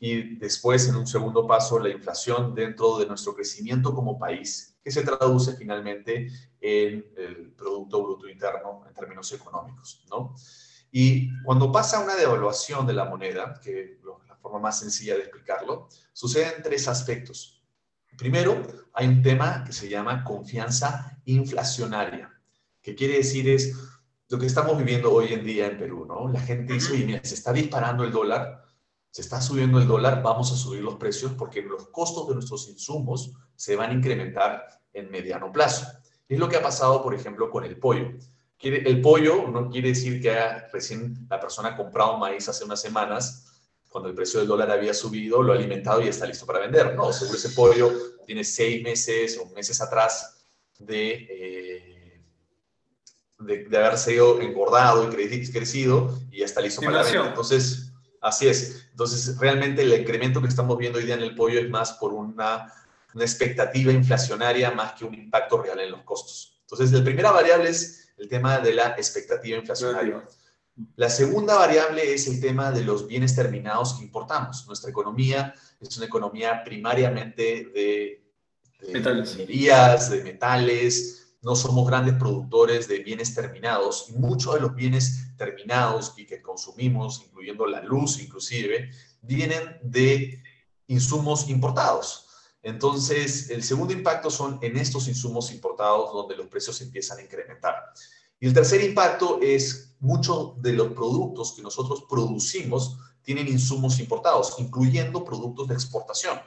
y 0.00 0.34
después, 0.38 0.88
en 0.88 0.96
un 0.96 1.06
segundo 1.06 1.46
paso, 1.46 1.78
la 1.78 1.90
inflación 1.90 2.56
dentro 2.56 2.98
de 2.98 3.06
nuestro 3.06 3.36
crecimiento 3.36 3.94
como 3.94 4.18
país, 4.18 4.71
que 4.82 4.90
se 4.90 5.02
traduce 5.02 5.56
finalmente 5.56 6.28
en 6.60 7.06
el 7.16 7.52
Producto 7.52 8.02
Bruto 8.02 8.28
Interno 8.28 8.84
en 8.86 8.94
términos 8.94 9.32
económicos? 9.32 10.04
¿no? 10.10 10.34
Y 10.90 11.30
cuando 11.42 11.72
pasa 11.72 12.00
una 12.00 12.14
devaluación 12.14 12.86
de 12.86 12.92
la 12.92 13.06
moneda, 13.06 13.58
que 13.62 13.82
es 13.82 13.90
la 14.28 14.36
forma 14.36 14.58
más 14.58 14.80
sencilla 14.80 15.14
de 15.14 15.22
explicarlo, 15.22 15.88
suceden 16.12 16.62
tres 16.62 16.86
aspectos. 16.86 17.62
Primero, 18.18 18.62
hay 18.92 19.08
un 19.08 19.22
tema 19.22 19.64
que 19.64 19.72
se 19.72 19.88
llama 19.88 20.22
confianza 20.22 21.18
inflacionaria, 21.24 22.30
que 22.82 22.94
quiere 22.94 23.16
decir 23.16 23.48
es 23.48 23.74
lo 24.28 24.38
que 24.38 24.46
estamos 24.46 24.76
viviendo 24.76 25.12
hoy 25.12 25.32
en 25.32 25.44
día 25.44 25.66
en 25.66 25.78
Perú, 25.78 26.04
¿no? 26.06 26.28
La 26.28 26.40
gente 26.40 26.74
dice, 26.74 26.96
mira, 26.98 27.20
se 27.24 27.34
está 27.34 27.52
disparando 27.52 28.04
el 28.04 28.12
dólar, 28.12 28.62
se 29.12 29.20
está 29.20 29.42
subiendo 29.42 29.78
el 29.78 29.86
dólar, 29.86 30.22
vamos 30.22 30.50
a 30.52 30.56
subir 30.56 30.82
los 30.82 30.94
precios 30.94 31.32
porque 31.36 31.60
los 31.60 31.88
costos 31.88 32.28
de 32.28 32.34
nuestros 32.34 32.66
insumos 32.68 33.30
se 33.54 33.76
van 33.76 33.90
a 33.90 33.92
incrementar 33.92 34.66
en 34.94 35.10
mediano 35.10 35.52
plazo. 35.52 35.86
es 36.26 36.38
lo 36.38 36.48
que 36.48 36.56
ha 36.56 36.62
pasado, 36.62 37.02
por 37.02 37.14
ejemplo, 37.14 37.50
con 37.50 37.62
el 37.64 37.78
pollo. 37.78 38.10
El 38.58 39.02
pollo 39.02 39.48
no 39.48 39.68
quiere 39.68 39.88
decir 39.88 40.22
que 40.22 40.34
recién 40.72 41.26
la 41.28 41.38
persona 41.38 41.70
ha 41.70 41.76
comprado 41.76 42.16
maíz 42.16 42.48
hace 42.48 42.64
unas 42.64 42.80
semanas 42.80 43.52
cuando 43.90 44.08
el 44.08 44.14
precio 44.14 44.40
del 44.40 44.48
dólar 44.48 44.70
había 44.70 44.94
subido, 44.94 45.42
lo 45.42 45.52
ha 45.52 45.56
alimentado 45.56 46.00
y 46.00 46.08
está 46.08 46.24
listo 46.24 46.46
para 46.46 46.60
vender. 46.60 46.94
No, 46.94 47.12
seguro 47.12 47.36
ese 47.36 47.50
pollo 47.50 47.92
tiene 48.24 48.44
seis 48.44 48.82
meses 48.82 49.38
o 49.38 49.50
meses 49.50 49.78
atrás 49.82 50.46
de, 50.78 51.26
eh, 51.28 52.22
de, 53.40 53.76
haber 53.76 53.98
sido 53.98 54.40
engordado 54.40 55.06
y 55.12 55.50
crecido 55.50 56.18
y 56.30 56.38
ya 56.38 56.46
está 56.46 56.62
listo 56.62 56.80
para 56.80 57.02
vender. 57.02 57.26
Entonces, 57.26 57.81
así 58.22 58.48
es. 58.48 58.86
Entonces, 58.92 59.36
realmente 59.38 59.82
el 59.82 59.92
incremento 59.92 60.40
que 60.40 60.48
estamos 60.48 60.78
viendo 60.78 60.98
hoy 60.98 61.04
día 61.04 61.16
en 61.16 61.22
el 61.22 61.34
pollo 61.34 61.60
es 61.60 61.68
más 61.68 61.92
por 61.94 62.14
una, 62.14 62.72
una 63.12 63.24
expectativa 63.24 63.92
inflacionaria 63.92 64.70
más 64.70 64.94
que 64.94 65.04
un 65.04 65.14
impacto 65.14 65.60
real 65.60 65.80
en 65.80 65.90
los 65.90 66.02
costos. 66.02 66.60
Entonces, 66.62 66.92
la 66.92 67.04
primera 67.04 67.32
variable 67.32 67.68
es 67.68 68.12
el 68.16 68.28
tema 68.28 68.58
de 68.60 68.72
la 68.72 68.90
expectativa 68.90 69.58
inflacionaria. 69.58 70.24
La 70.96 71.10
segunda 71.10 71.56
variable 71.56 72.14
es 72.14 72.26
el 72.28 72.40
tema 72.40 72.70
de 72.70 72.82
los 72.82 73.06
bienes 73.06 73.34
terminados 73.34 73.94
que 73.94 74.04
importamos. 74.04 74.66
Nuestra 74.66 74.90
economía 74.90 75.54
es 75.80 75.96
una 75.96 76.06
economía 76.06 76.64
primariamente 76.64 77.70
de, 77.74 78.24
de 78.80 78.92
metales. 78.92 79.36
de 79.36 80.22
metales. 80.22 81.21
No 81.42 81.56
somos 81.56 81.86
grandes 81.86 82.14
productores 82.14 82.86
de 82.88 83.00
bienes 83.00 83.34
terminados 83.34 84.06
y 84.08 84.12
muchos 84.12 84.54
de 84.54 84.60
los 84.60 84.74
bienes 84.74 85.36
terminados 85.36 86.14
y 86.16 86.24
que 86.24 86.40
consumimos, 86.40 87.22
incluyendo 87.26 87.66
la 87.66 87.82
luz 87.82 88.20
inclusive, 88.20 88.90
vienen 89.22 89.78
de 89.82 90.40
insumos 90.86 91.48
importados. 91.48 92.28
Entonces, 92.62 93.50
el 93.50 93.64
segundo 93.64 93.92
impacto 93.92 94.30
son 94.30 94.58
en 94.62 94.76
estos 94.76 95.08
insumos 95.08 95.50
importados 95.50 96.12
donde 96.12 96.36
los 96.36 96.46
precios 96.46 96.80
empiezan 96.80 97.18
a 97.18 97.22
incrementar. 97.22 97.74
Y 98.38 98.46
el 98.46 98.54
tercer 98.54 98.82
impacto 98.82 99.40
es 99.42 99.96
muchos 99.98 100.60
de 100.62 100.72
los 100.72 100.92
productos 100.92 101.52
que 101.52 101.62
nosotros 101.62 102.04
producimos 102.08 102.98
tienen 103.22 103.48
insumos 103.48 103.98
importados, 103.98 104.54
incluyendo 104.58 105.24
productos 105.24 105.68
de 105.68 105.74
exportación. 105.74 106.40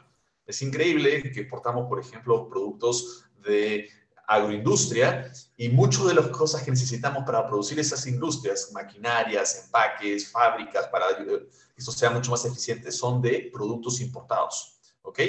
Es 0.45 0.61
increíble 0.61 1.21
que 1.31 1.41
exportamos, 1.41 1.87
por 1.87 1.99
ejemplo, 1.99 2.47
productos 2.47 3.25
de 3.43 3.89
agroindustria 4.27 5.31
y 5.57 5.69
muchas 5.69 6.05
de 6.05 6.13
las 6.13 6.27
cosas 6.27 6.63
que 6.63 6.71
necesitamos 6.71 7.23
para 7.25 7.47
producir 7.47 7.79
esas 7.79 8.05
industrias, 8.07 8.71
maquinarias, 8.73 9.65
empaques, 9.65 10.31
fábricas, 10.31 10.87
para 10.87 11.05
que 11.17 11.47
esto 11.75 11.91
sea 11.91 12.09
mucho 12.09 12.31
más 12.31 12.45
eficiente, 12.45 12.91
son 12.91 13.21
de 13.21 13.49
productos 13.53 14.01
importados. 14.01 14.79
¿ok? 15.01 15.19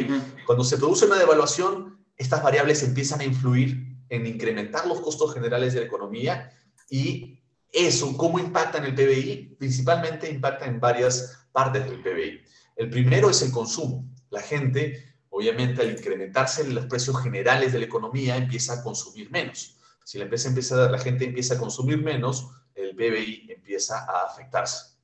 Cuando 0.46 0.64
se 0.64 0.78
produce 0.78 1.06
una 1.06 1.18
devaluación, 1.18 2.04
estas 2.16 2.42
variables 2.42 2.82
empiezan 2.82 3.20
a 3.20 3.24
influir 3.24 3.96
en 4.08 4.26
incrementar 4.26 4.86
los 4.86 5.00
costos 5.00 5.34
generales 5.34 5.74
de 5.74 5.80
la 5.80 5.86
economía 5.86 6.50
y 6.88 7.40
eso, 7.72 8.16
¿cómo 8.16 8.38
impacta 8.38 8.78
en 8.78 8.84
el 8.84 8.94
PBI? 8.94 9.56
Principalmente 9.58 10.30
impacta 10.30 10.64
en 10.66 10.80
varias 10.80 11.46
partes 11.52 11.84
del 11.84 12.00
PBI. 12.00 12.40
El 12.76 12.90
primero 12.90 13.28
es 13.28 13.42
el 13.42 13.50
consumo. 13.50 14.04
La 14.30 14.40
gente, 14.40 15.15
obviamente, 15.36 15.82
al 15.82 15.90
incrementarse 15.90 16.66
los 16.66 16.86
precios 16.86 17.22
generales 17.22 17.70
de 17.70 17.78
la 17.78 17.84
economía, 17.84 18.38
empieza 18.38 18.72
a 18.72 18.82
consumir 18.82 19.30
menos. 19.30 19.76
Si 20.02 20.16
la, 20.16 20.24
empresa 20.24 20.48
empieza, 20.48 20.90
la 20.90 20.98
gente 20.98 21.26
empieza 21.26 21.54
a 21.54 21.58
consumir 21.58 21.98
menos, 21.98 22.48
el 22.74 22.96
PBI 22.96 23.48
empieza 23.50 24.06
a 24.06 24.22
afectarse. 24.22 24.96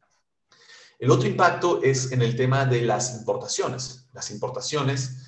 El 0.99 1.11
otro 1.11 1.29
impacto 1.29 1.83
es 1.83 2.13
en 2.13 2.23
el 2.23 2.35
tema 2.35 2.65
de 2.65 2.81
las 2.81 3.15
importaciones. 3.19 4.07
Las 4.15 4.31
importaciones, 4.31 5.19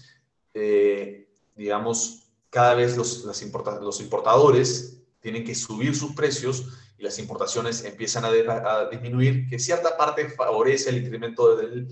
eh, 0.54 1.28
digamos, 1.54 2.28
cada 2.49 2.75
vez 2.75 2.96
los, 2.96 3.25
los 3.25 4.00
importadores 4.00 5.02
tienen 5.20 5.44
que 5.44 5.54
subir 5.54 5.94
sus 5.94 6.14
precios 6.14 6.66
y 6.96 7.02
las 7.02 7.18
importaciones 7.18 7.84
empiezan 7.84 8.25
a, 8.25 8.88
disminuir, 8.88 9.49
que 9.50 9.58
cierta 9.58 9.99
parte 9.99 10.30
favorece 10.30 10.88
el 10.88 11.04
incremento 11.04 11.56
del, 11.56 11.88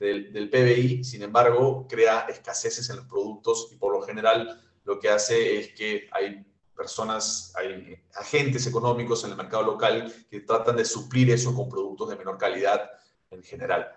del, 0.00 0.48
PBI, 0.50 1.04
sin 1.04 1.22
embargo, 1.22 1.86
crea 1.86 2.20
escaseces 2.20 2.88
en 2.88 2.96
los 2.96 3.04
productos 3.04 3.68
y 3.70 3.76
por 3.76 3.92
lo 3.92 4.00
general 4.00 4.60
lo 4.84 4.98
que 4.98 5.10
hace 5.10 5.60
es 5.60 5.74
que 5.74 6.08
hay 6.10 6.44
personas, 6.74 7.52
hay 7.54 7.96
agentes 8.14 8.66
económicos 8.66 9.22
en 9.24 9.30
el 9.30 9.36
mercado 9.36 9.62
local 9.62 10.12
que 10.30 10.40
tratan 10.40 10.76
de 10.76 10.86
suplir 10.86 11.30
eso 11.30 11.54
con 11.54 11.68
productos 11.68 12.08
de 12.08 12.16
menor 12.16 12.38
calidad 12.38 12.90
en 13.30 13.42
general. 13.42 13.88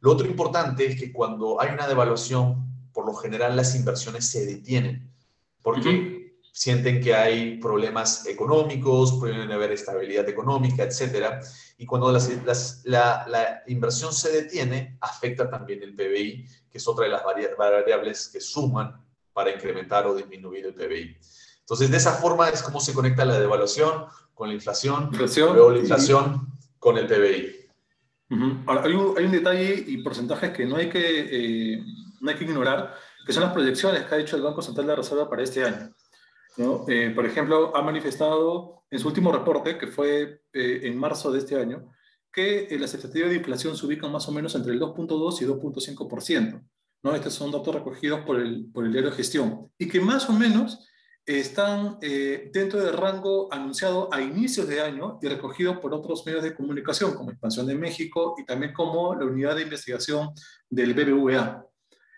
Lo 0.00 0.12
otro 0.12 0.26
importante 0.26 0.84
es 0.84 1.00
que 1.00 1.10
cuando 1.10 1.58
hay 1.58 1.72
una 1.72 1.88
devaluación, 1.88 2.90
por 2.92 3.06
lo 3.06 3.14
general 3.14 3.56
las 3.56 3.74
inversiones 3.74 4.28
se 4.28 4.44
detienen. 4.44 5.10
Porque 5.62 6.15
sienten 6.56 7.02
que 7.02 7.14
hay 7.14 7.58
problemas 7.58 8.26
económicos, 8.26 9.18
pueden 9.18 9.52
haber 9.52 9.72
estabilidad 9.72 10.26
económica, 10.26 10.84
etc. 10.84 11.34
Y 11.76 11.84
cuando 11.84 12.10
la, 12.10 13.62
inversión 13.66 14.10
se 14.14 14.32
detiene, 14.32 14.96
afecta 15.02 15.50
también 15.50 15.82
el 15.82 15.94
PBI, 15.94 16.46
que 16.70 16.78
es 16.78 16.88
otra 16.88 17.04
de 17.04 17.10
las 17.10 17.22
variables 17.58 18.30
que 18.32 18.40
suman 18.40 19.04
para 19.34 19.50
incrementar 19.50 20.06
o 20.06 20.14
disminuir 20.14 20.64
el 20.64 20.72
PBI. 20.72 21.18
Entonces, 21.60 21.90
de 21.90 21.98
esa 21.98 22.12
forma 22.14 22.48
es 22.48 22.62
como 22.62 22.80
se 22.80 22.94
conecta 22.94 23.26
la 23.26 23.38
devaluación 23.38 24.06
con 24.32 24.48
la 24.48 24.54
inflación, 24.54 25.10
inflación 25.12 25.54
luego 25.54 25.72
la 25.72 25.80
inflación 25.80 26.48
con 26.78 26.96
el 26.96 27.06
PBI. 27.06 27.54
Ahora, 28.64 28.82
hay 28.84 28.94
un, 28.94 29.18
hay 29.18 29.26
un, 29.26 29.32
detalle 29.32 29.84
y 29.86 29.98
porcentajes 29.98 30.52
que 30.52 30.64
no 30.64 30.76
hay 30.76 30.88
que, 30.88 31.74
eh, 31.74 31.84
no 32.22 32.30
hay 32.30 32.36
que 32.36 32.44
ignorar, 32.44 32.94
que 33.26 33.34
son 33.34 33.42
las 33.42 33.52
proyecciones 33.52 34.04
que 34.04 34.14
ha 34.14 34.18
hecho 34.18 34.36
el 34.36 34.42
Banco 34.42 34.62
Central 34.62 34.86
de 34.86 34.92
la 34.92 34.96
Reserva 34.96 35.28
para 35.28 35.42
este 35.42 35.62
año. 35.62 35.92
¿No? 36.56 36.84
Eh, 36.88 37.12
por 37.14 37.26
ejemplo, 37.26 37.76
ha 37.76 37.82
manifestado 37.82 38.84
en 38.90 38.98
su 38.98 39.08
último 39.08 39.32
reporte, 39.32 39.78
que 39.78 39.86
fue 39.88 40.42
eh, 40.52 40.80
en 40.82 40.98
marzo 40.98 41.30
de 41.32 41.38
este 41.38 41.56
año, 41.56 41.90
que 42.32 42.68
las 42.78 42.92
expectativas 42.92 43.30
de 43.30 43.36
inflación 43.36 43.76
se 43.76 43.86
ubican 43.86 44.12
más 44.12 44.28
o 44.28 44.32
menos 44.32 44.54
entre 44.54 44.72
el 44.72 44.80
2.2 44.80 45.42
y 45.42 45.44
2.5%. 45.46 46.62
¿no? 47.02 47.14
Estos 47.14 47.34
son 47.34 47.50
datos 47.50 47.74
recogidos 47.74 48.20
por 48.20 48.40
el, 48.40 48.66
por 48.72 48.84
el 48.84 48.92
diario 48.92 49.10
de 49.10 49.16
gestión. 49.16 49.70
Y 49.78 49.88
que 49.88 50.00
más 50.00 50.28
o 50.28 50.32
menos 50.32 50.86
están 51.26 51.98
eh, 52.02 52.50
dentro 52.52 52.80
del 52.80 52.96
rango 52.96 53.52
anunciado 53.52 54.08
a 54.12 54.20
inicios 54.20 54.68
de 54.68 54.80
año 54.80 55.18
y 55.20 55.26
recogido 55.26 55.80
por 55.80 55.92
otros 55.92 56.24
medios 56.24 56.44
de 56.44 56.54
comunicación, 56.54 57.14
como 57.14 57.32
Expansión 57.32 57.66
de 57.66 57.74
México 57.74 58.36
y 58.38 58.44
también 58.44 58.72
como 58.72 59.14
la 59.14 59.24
unidad 59.24 59.56
de 59.56 59.62
investigación 59.62 60.30
del 60.70 60.94
BBVA. 60.94 61.66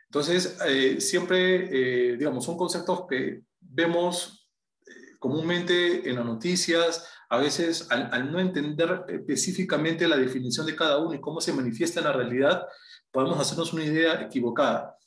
Entonces, 0.05 0.59
eh, 0.67 1.01
siempre, 1.01 1.69
eh, 2.13 2.17
digamos, 2.19 2.45
son 2.45 2.59
conceptos 2.59 3.07
que 3.09 3.43
vemos 3.69 4.49
comúnmente 5.19 6.09
en 6.09 6.17
las 6.17 6.25
noticias, 6.25 7.09
a 7.29 7.39
veces 7.39 7.87
al, 7.91 8.09
al, 8.13 8.33
no 8.33 8.41
entender 8.41 9.05
específicamente 9.09 10.09
la 10.09 10.17
definición 10.17 10.67
de 10.67 10.77
cada 10.77 10.99
uno 10.99 11.15
y 11.15 11.21
cómo 11.21 11.41
se 11.41 11.53
manifiesta 11.53 12.01
en 12.01 12.07
la 12.07 12.13
realidad, 12.13 12.67
podemos 13.11 13.39
hacernos 13.39 13.73
una 13.73 13.85
idea 13.85 14.21
equivocada 14.23 14.99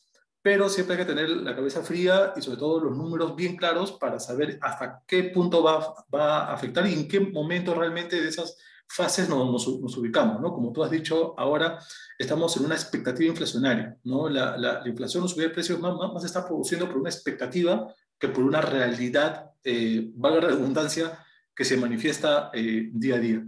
pero 0.41 0.69
siempre 0.69 0.95
hay 0.95 1.01
que 1.01 1.13
tener 1.13 1.29
la 1.29 1.55
cabeza 1.55 1.83
fría 1.83 2.33
y 2.35 2.41
sobre 2.41 2.57
todo 2.57 2.79
los 2.79 2.97
números 2.97 3.35
bien 3.35 3.55
claros 3.55 3.91
para 3.93 4.19
saber 4.19 4.57
hasta 4.61 5.03
qué 5.05 5.25
punto 5.25 5.61
va, 5.61 5.93
va 6.13 6.45
a 6.45 6.53
afectar 6.53 6.85
y 6.87 6.93
en 6.93 7.07
qué 7.07 7.19
momento 7.19 7.75
realmente 7.75 8.19
de 8.19 8.27
esas 8.27 8.57
fases 8.87 9.29
nos, 9.29 9.49
nos, 9.79 9.97
ubicamos, 9.97 10.41
¿no? 10.41 10.51
Como 10.51 10.73
tú 10.73 10.83
has 10.83 10.91
dicho, 10.91 11.33
ahora 11.37 11.79
estamos 12.17 12.57
en 12.57 12.65
una 12.65 12.75
expectativa 12.75 13.29
inflacionaria, 13.29 13.97
¿no? 14.03 14.27
La, 14.27 14.57
la, 14.57 14.81
inflación, 14.85 15.23
o 15.23 15.27
subida 15.27 15.47
de 15.47 15.53
precios 15.53 15.79
más, 15.79 15.93
más, 15.95 16.21
se 16.21 16.27
está 16.27 16.45
produciendo 16.45 16.87
por 16.87 16.97
una 16.97 17.09
expectativa 17.09 17.93
que 18.21 18.29
por 18.29 18.43
una 18.43 18.61
realidad, 18.61 19.51
eh, 19.63 20.11
valga 20.13 20.41
la 20.41 20.47
redundancia, 20.49 21.25
que 21.55 21.65
se 21.65 21.75
manifiesta 21.75 22.51
eh, 22.53 22.89
día 22.93 23.15
a 23.15 23.19
día. 23.19 23.43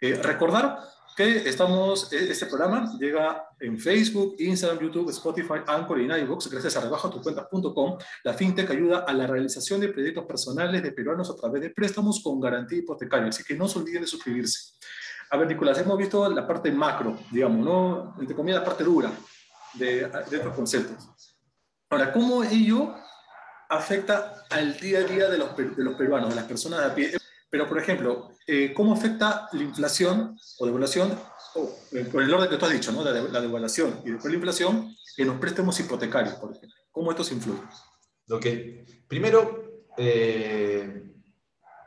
Eh, 0.00 0.14
recordar 0.22 0.78
que 1.16 1.48
estamos, 1.48 2.12
e, 2.12 2.30
este 2.30 2.46
programa 2.46 2.96
llega 2.98 3.44
en 3.58 3.76
Facebook, 3.76 4.36
Instagram, 4.38 4.78
YouTube, 4.80 5.10
Spotify, 5.10 5.60
Anchor 5.66 6.00
y 6.00 6.04
iVoox, 6.04 6.48
gracias 6.48 6.76
a 6.76 6.80
rebajatucuentas.com. 6.82 7.98
La 8.22 8.34
FinTech 8.34 8.70
ayuda 8.70 8.98
a 9.00 9.12
la 9.12 9.26
realización 9.26 9.80
de 9.80 9.88
proyectos 9.88 10.24
personales 10.26 10.80
de 10.82 10.92
peruanos 10.92 11.28
a 11.30 11.34
través 11.34 11.62
de 11.62 11.70
préstamos 11.70 12.22
con 12.22 12.40
garantía 12.40 12.78
hipotecaria, 12.78 13.28
así 13.28 13.42
que 13.42 13.56
no 13.56 13.66
se 13.66 13.80
olviden 13.80 14.02
de 14.02 14.08
suscribirse. 14.08 14.74
A 15.30 15.36
ver, 15.36 15.48
Nicolás, 15.48 15.78
hemos 15.78 15.98
visto 15.98 16.28
la 16.28 16.46
parte 16.46 16.70
macro, 16.70 17.18
digamos, 17.32 17.64
¿no? 17.64 18.14
Entre 18.20 18.36
comillas, 18.36 18.60
la 18.60 18.64
parte 18.64 18.84
dura 18.84 19.10
de, 19.74 20.08
de 20.30 20.36
estos 20.36 20.54
conceptos. 20.54 21.08
Ahora, 21.90 22.12
¿cómo 22.12 22.44
ello 22.44 22.94
afecta 23.74 24.44
al 24.50 24.78
día 24.78 25.00
a 25.00 25.02
día 25.02 25.28
de 25.28 25.38
los, 25.38 25.56
de 25.56 25.82
los 25.84 25.94
peruanos, 25.94 26.30
de 26.30 26.36
las 26.36 26.44
personas 26.44 26.80
a 26.80 26.94
pie? 26.94 27.12
Pero, 27.50 27.68
por 27.68 27.78
ejemplo, 27.78 28.32
eh, 28.46 28.72
¿cómo 28.74 28.92
afecta 28.94 29.48
la 29.52 29.62
inflación 29.62 30.36
o 30.58 30.66
devaluación, 30.66 31.18
eh, 31.92 32.04
por 32.10 32.22
el 32.22 32.34
orden 32.34 32.50
que 32.50 32.56
tú 32.56 32.66
has 32.66 32.72
dicho, 32.72 32.90
¿no? 32.92 33.04
la, 33.04 33.12
la 33.12 33.40
devaluación 33.40 34.00
y 34.04 34.10
después 34.10 34.32
la 34.32 34.36
inflación 34.36 34.94
en 35.16 35.26
los 35.28 35.38
préstamos 35.38 35.78
hipotecarios, 35.78 36.34
por 36.34 36.50
ejemplo? 36.50 36.78
¿Cómo 36.90 37.10
estos 37.10 37.30
influyen? 37.32 37.64
Ok. 38.30 38.46
Primero, 39.08 39.84
eh, 39.96 41.12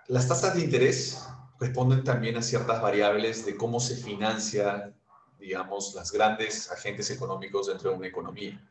las 0.08 0.28
tasas 0.28 0.56
de 0.56 0.62
interés 0.62 1.22
responden 1.60 2.04
también 2.04 2.38
a 2.38 2.42
ciertas 2.42 2.82
variables 2.82 3.46
de 3.46 3.58
cómo 3.58 3.80
se 3.80 3.96
financia, 3.96 4.94
digamos, 5.40 5.94
las 5.96 6.12
grandes 6.12 6.72
agentes 6.72 7.10
económicos 7.10 7.68
dentro 7.68 7.92
de 7.92 7.98
una 7.98 8.08
economía. 8.08 8.62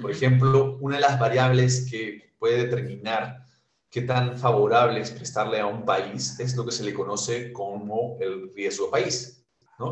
Por 0.00 0.10
ejemplo, 0.10 0.78
una 0.80 0.96
de 0.96 1.02
las 1.02 1.18
variables 1.18 1.86
que 1.90 2.34
puede 2.38 2.64
determinar 2.64 3.44
qué 3.90 4.02
tan 4.02 4.38
favorable 4.38 5.00
es 5.00 5.10
prestarle 5.10 5.60
a 5.60 5.66
un 5.66 5.84
país 5.84 6.40
es 6.40 6.56
lo 6.56 6.64
que 6.64 6.72
se 6.72 6.82
le 6.82 6.94
conoce 6.94 7.52
como 7.52 8.16
el 8.20 8.52
riesgo 8.54 8.90
país. 8.90 9.44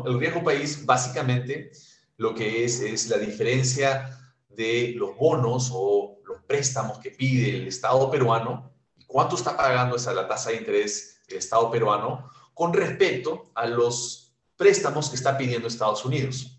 El 0.05 0.19
riesgo 0.19 0.43
país 0.43 0.85
básicamente 0.85 1.71
lo 2.17 2.33
que 2.33 2.63
es 2.63 2.81
es 2.81 3.09
la 3.09 3.17
diferencia 3.17 4.17
de 4.49 4.93
los 4.95 5.15
bonos 5.17 5.69
o 5.73 6.19
los 6.25 6.41
préstamos 6.43 6.97
que 6.99 7.11
pide 7.11 7.55
el 7.57 7.67
Estado 7.67 8.09
peruano 8.09 8.71
y 8.97 9.05
cuánto 9.05 9.35
está 9.35 9.55
pagando 9.55 9.95
esa 9.95 10.13
la 10.13 10.27
tasa 10.27 10.49
de 10.49 10.57
interés 10.57 11.21
el 11.27 11.37
Estado 11.37 11.69
peruano 11.69 12.29
con 12.53 12.73
respecto 12.73 13.51
a 13.55 13.65
los 13.65 14.33
préstamos 14.55 15.09
que 15.09 15.15
está 15.15 15.37
pidiendo 15.37 15.67
Estados 15.67 16.05
Unidos. 16.05 16.57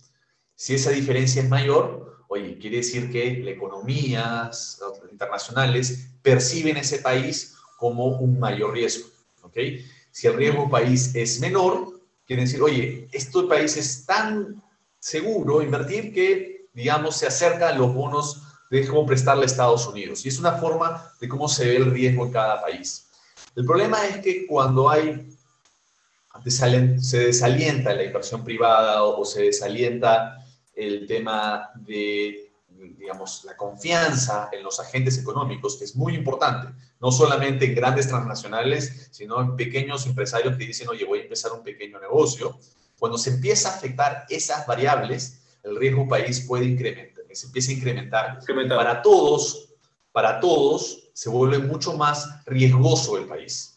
Si 0.55 0.75
esa 0.75 0.91
diferencia 0.91 1.43
es 1.43 1.49
mayor, 1.49 2.12
oye, 2.33 2.57
quiere 2.59 2.79
decir 2.79 3.11
que 3.13 3.41
la 3.45 3.51
economía 3.51 4.51
internacionales 5.11 6.09
perciben 6.23 6.79
ese 6.79 7.01
país 7.01 7.57
como 7.77 8.07
un 8.07 8.41
mayor 8.41 8.73
riesgo. 8.73 9.07
¿ok? 9.43 9.59
Si 10.11 10.27
el 10.29 10.35
riesgo 10.35 10.71
país 10.71 11.15
es 11.15 11.41
menor, 11.41 12.01
quiere 12.27 12.43
decir, 12.43 12.63
oye, 12.63 13.07
este 13.13 13.43
país 13.43 13.77
es 13.77 14.07
tan 14.07 14.63
seguro 14.99 15.61
invertir 15.63 16.15
que, 16.15 16.69
digamos, 16.73 17.17
se 17.17 17.27
acerca 17.27 17.69
a 17.69 17.75
los 17.75 17.93
bonos 17.93 18.43
de 18.71 18.87
cómo 18.87 19.05
prestarle 19.05 19.43
a 19.43 19.47
Estados 19.47 19.87
Unidos. 19.87 20.25
Y 20.25 20.31
es 20.31 20.39
una 20.39 20.53
forma 20.53 21.13
de 21.21 21.29
cómo 21.29 21.49
se 21.49 21.67
ve 21.67 21.77
el 21.77 21.91
riesgo 21.91 22.25
en 22.25 22.33
cada 22.33 22.63
país. 22.63 23.09
El 23.55 23.67
problema 23.67 24.07
es 24.07 24.19
que 24.19 24.47
cuando 24.47 24.89
hay, 24.89 25.29
se 26.43 27.19
desalienta 27.19 27.93
la 27.93 28.05
inversión 28.05 28.43
privada 28.43 29.03
o 29.03 29.23
se 29.27 29.43
desalienta 29.43 30.42
el 30.75 31.07
tema 31.07 31.71
de 31.75 32.53
digamos, 32.99 33.45
la 33.45 33.57
confianza 33.57 34.49
en 34.53 34.63
los 34.63 34.81
agentes 34.81 35.19
económicos, 35.19 35.77
que 35.77 35.85
es 35.85 35.97
muy 35.97 36.15
importante, 36.15 36.73
no 37.01 37.13
solamente 37.13 37.67
en 37.67 37.75
grandes 37.75 38.09
transnacionales, 38.09 39.09
sino 39.11 39.41
en 39.41 39.57
pequeños 39.57 40.07
empresarios 40.07 40.57
que 40.57 40.67
dicen, 40.67 40.89
oye, 40.89 41.05
voy 41.05 41.21
a 41.21 41.23
empezar 41.23 41.53
un 41.53 41.63
pequeño 41.63 42.01
negocio. 42.01 42.59
Cuando 42.99 43.19
se 43.19 43.31
empieza 43.31 43.71
a 43.71 43.77
afectar 43.77 44.25
esas 44.29 44.67
variables, 44.67 45.43
el 45.63 45.77
riesgo 45.77 46.09
país 46.09 46.41
puede 46.47 46.65
incrementar, 46.65 47.25
se 47.33 47.47
empieza 47.47 47.71
a 47.71 47.75
incrementar. 47.75 48.39
Para 48.69 49.03
todos, 49.03 49.75
para 50.13 50.41
todos, 50.41 51.11
se 51.13 51.29
vuelve 51.29 51.59
mucho 51.59 51.95
más 51.95 52.45
riesgoso 52.47 53.17
el 53.19 53.27
país. 53.27 53.72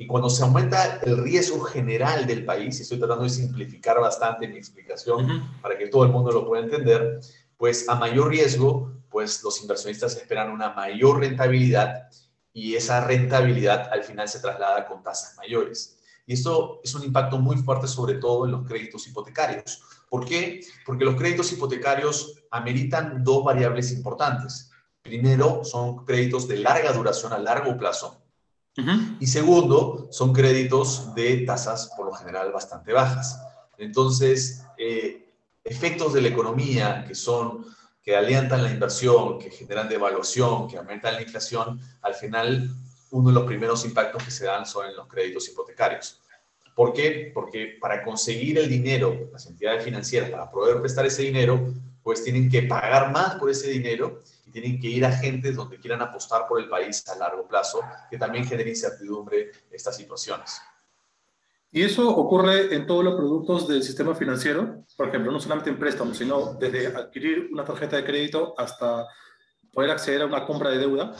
Y 0.00 0.06
cuando 0.06 0.30
se 0.30 0.42
aumenta 0.42 0.98
el 1.02 1.18
riesgo 1.18 1.60
general 1.60 2.26
del 2.26 2.46
país, 2.46 2.78
y 2.78 2.82
estoy 2.84 2.98
tratando 2.98 3.24
de 3.24 3.28
simplificar 3.28 4.00
bastante 4.00 4.48
mi 4.48 4.56
explicación 4.56 5.52
para 5.60 5.76
que 5.76 5.88
todo 5.88 6.04
el 6.04 6.10
mundo 6.10 6.32
lo 6.32 6.46
pueda 6.46 6.62
entender, 6.64 7.20
pues 7.58 7.86
a 7.86 7.96
mayor 7.96 8.30
riesgo, 8.30 8.94
pues 9.10 9.42
los 9.44 9.60
inversionistas 9.60 10.16
esperan 10.16 10.52
una 10.52 10.70
mayor 10.70 11.20
rentabilidad 11.20 12.08
y 12.54 12.76
esa 12.76 13.04
rentabilidad 13.04 13.90
al 13.92 14.02
final 14.02 14.26
se 14.26 14.40
traslada 14.40 14.86
con 14.86 15.02
tasas 15.02 15.36
mayores. 15.36 15.98
Y 16.24 16.32
esto 16.32 16.80
es 16.82 16.94
un 16.94 17.04
impacto 17.04 17.38
muy 17.38 17.58
fuerte 17.58 17.86
sobre 17.86 18.14
todo 18.14 18.46
en 18.46 18.52
los 18.52 18.66
créditos 18.66 19.06
hipotecarios. 19.06 19.82
¿Por 20.08 20.24
qué? 20.24 20.62
Porque 20.86 21.04
los 21.04 21.16
créditos 21.16 21.52
hipotecarios 21.52 22.42
ameritan 22.50 23.22
dos 23.22 23.44
variables 23.44 23.92
importantes. 23.92 24.70
Primero, 25.02 25.62
son 25.62 26.06
créditos 26.06 26.48
de 26.48 26.56
larga 26.56 26.90
duración 26.94 27.34
a 27.34 27.38
largo 27.38 27.76
plazo. 27.76 28.29
Y 29.18 29.26
segundo, 29.26 30.08
son 30.10 30.32
créditos 30.32 31.14
de 31.14 31.38
tasas 31.38 31.90
por 31.96 32.06
lo 32.06 32.12
general 32.12 32.52
bastante 32.52 32.92
bajas. 32.92 33.38
Entonces, 33.78 34.64
eh, 34.78 35.28
efectos 35.64 36.12
de 36.14 36.22
la 36.22 36.28
economía 36.28 37.04
que 37.06 37.14
son 37.14 37.66
que 38.02 38.16
alientan 38.16 38.62
la 38.62 38.70
inversión, 38.70 39.38
que 39.38 39.50
generan 39.50 39.88
devaluación, 39.88 40.68
que 40.68 40.78
aumentan 40.78 41.14
la 41.14 41.22
inflación, 41.22 41.80
al 42.00 42.14
final 42.14 42.70
uno 43.10 43.28
de 43.28 43.34
los 43.34 43.44
primeros 43.44 43.84
impactos 43.84 44.22
que 44.22 44.30
se 44.30 44.46
dan 44.46 44.64
son 44.64 44.86
en 44.86 44.96
los 44.96 45.06
créditos 45.06 45.48
hipotecarios. 45.48 46.20
¿Por 46.74 46.92
qué? 46.92 47.30
Porque 47.34 47.76
para 47.80 48.02
conseguir 48.02 48.58
el 48.58 48.68
dinero, 48.68 49.28
las 49.32 49.46
entidades 49.46 49.84
financieras, 49.84 50.30
para 50.30 50.50
poder 50.50 50.80
prestar 50.80 51.04
ese 51.04 51.22
dinero, 51.22 51.74
pues 52.02 52.24
tienen 52.24 52.50
que 52.50 52.62
pagar 52.62 53.12
más 53.12 53.34
por 53.36 53.50
ese 53.50 53.70
dinero 53.70 54.22
y 54.46 54.50
tienen 54.50 54.80
que 54.80 54.88
ir 54.88 55.04
a 55.04 55.08
agentes 55.08 55.56
donde 55.56 55.78
quieran 55.78 56.02
apostar 56.02 56.46
por 56.48 56.60
el 56.60 56.68
país 56.68 57.06
a 57.08 57.16
largo 57.16 57.46
plazo, 57.46 57.80
que 58.10 58.18
también 58.18 58.44
genera 58.44 58.68
incertidumbre 58.68 59.50
estas 59.70 59.96
situaciones. 59.96 60.60
Y 61.72 61.82
eso 61.82 62.08
ocurre 62.08 62.74
en 62.74 62.86
todos 62.86 63.04
los 63.04 63.14
productos 63.14 63.68
del 63.68 63.82
sistema 63.82 64.14
financiero, 64.14 64.84
por 64.96 65.08
ejemplo, 65.08 65.30
no 65.30 65.38
solamente 65.38 65.70
en 65.70 65.78
préstamos, 65.78 66.18
sino 66.18 66.54
desde 66.54 66.88
adquirir 66.88 67.48
una 67.52 67.64
tarjeta 67.64 67.96
de 67.96 68.04
crédito 68.04 68.54
hasta 68.58 69.06
poder 69.72 69.90
acceder 69.90 70.22
a 70.22 70.26
una 70.26 70.44
compra 70.44 70.70
de 70.70 70.78
deuda. 70.78 71.14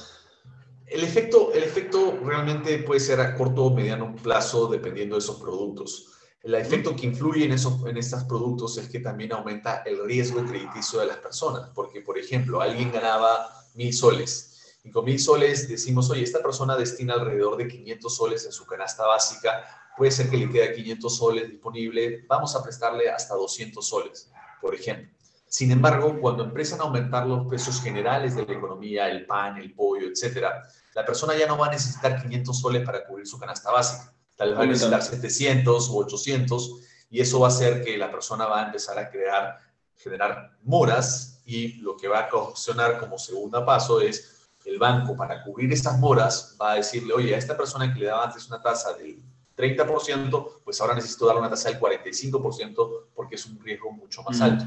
El 0.86 1.04
efecto, 1.04 1.52
el 1.54 1.62
efecto 1.62 2.18
realmente 2.24 2.78
puede 2.78 2.98
ser 2.98 3.20
a 3.20 3.36
corto 3.36 3.66
o 3.66 3.74
mediano 3.74 4.12
plazo 4.16 4.66
dependiendo 4.66 5.14
de 5.14 5.20
esos 5.20 5.40
productos. 5.40 6.19
El 6.42 6.54
efecto 6.54 6.96
que 6.96 7.06
influye 7.06 7.44
en, 7.44 7.52
esos, 7.52 7.84
en 7.86 7.96
estos 7.96 8.24
productos 8.24 8.78
es 8.78 8.88
que 8.88 9.00
también 9.00 9.32
aumenta 9.32 9.82
el 9.84 10.04
riesgo 10.04 10.44
crediticio 10.44 11.00
de 11.00 11.06
las 11.06 11.18
personas, 11.18 11.70
porque, 11.74 12.00
por 12.00 12.18
ejemplo, 12.18 12.60
alguien 12.60 12.90
ganaba 12.90 13.48
mil 13.74 13.92
soles 13.92 14.50
5 14.82 15.02
mil 15.02 15.18
soles, 15.18 15.68
decimos, 15.68 16.10
oye, 16.10 16.22
esta 16.22 16.42
persona 16.42 16.76
destina 16.76 17.14
alrededor 17.14 17.56
de 17.56 17.68
500 17.68 18.16
soles 18.16 18.46
en 18.46 18.52
su 18.52 18.64
canasta 18.64 19.06
básica, 19.06 19.62
puede 19.96 20.10
ser 20.10 20.30
que 20.30 20.38
le 20.38 20.48
quede 20.48 20.74
500 20.74 21.16
soles 21.16 21.50
disponible, 21.50 22.24
vamos 22.26 22.56
a 22.56 22.62
prestarle 22.62 23.10
hasta 23.10 23.34
200 23.34 23.86
soles, 23.86 24.30
por 24.60 24.74
ejemplo. 24.74 25.10
Sin 25.46 25.70
embargo, 25.72 26.18
cuando 26.20 26.44
empiezan 26.44 26.80
a 26.80 26.84
aumentar 26.84 27.26
los 27.26 27.46
precios 27.46 27.82
generales 27.82 28.36
de 28.36 28.46
la 28.46 28.52
economía, 28.52 29.10
el 29.10 29.26
pan, 29.26 29.58
el 29.58 29.74
pollo, 29.74 30.06
etcétera, 30.06 30.62
la 30.94 31.04
persona 31.04 31.36
ya 31.36 31.46
no 31.46 31.58
va 31.58 31.66
a 31.66 31.72
necesitar 31.72 32.22
500 32.22 32.58
soles 32.58 32.86
para 32.86 33.04
cubrir 33.04 33.26
su 33.26 33.38
canasta 33.38 33.70
básica. 33.70 34.14
Tal 34.40 34.48
vez 34.48 34.58
va 34.58 34.62
a 34.62 34.66
necesitar 34.66 35.02
700 35.02 35.90
o 35.90 35.96
800 35.98 36.80
y 37.10 37.20
eso 37.20 37.40
va 37.40 37.48
a 37.48 37.50
hacer 37.50 37.84
que 37.84 37.98
la 37.98 38.10
persona 38.10 38.46
va 38.46 38.62
a 38.62 38.66
empezar 38.68 38.98
a 38.98 39.10
crear, 39.10 39.58
generar 39.94 40.56
moras 40.62 41.42
y 41.44 41.74
lo 41.82 41.94
que 41.94 42.08
va 42.08 42.20
a 42.20 42.34
ocasionar 42.34 42.98
como 42.98 43.18
segunda 43.18 43.66
paso 43.66 44.00
es 44.00 44.48
el 44.64 44.78
banco. 44.78 45.14
Para 45.14 45.44
cubrir 45.44 45.70
esas 45.74 45.98
moras 45.98 46.56
va 46.58 46.72
a 46.72 46.74
decirle, 46.76 47.12
oye, 47.12 47.34
a 47.34 47.38
esta 47.38 47.54
persona 47.54 47.92
que 47.92 48.00
le 48.00 48.06
daba 48.06 48.24
antes 48.24 48.48
una 48.48 48.62
tasa 48.62 48.94
del 48.94 49.22
30%, 49.54 50.62
pues 50.64 50.80
ahora 50.80 50.94
necesito 50.94 51.26
darle 51.26 51.40
una 51.40 51.50
tasa 51.50 51.68
del 51.68 51.78
45% 51.78 53.08
porque 53.14 53.34
es 53.34 53.44
un 53.44 53.60
riesgo 53.60 53.92
mucho 53.92 54.22
más 54.22 54.40
alto. 54.40 54.64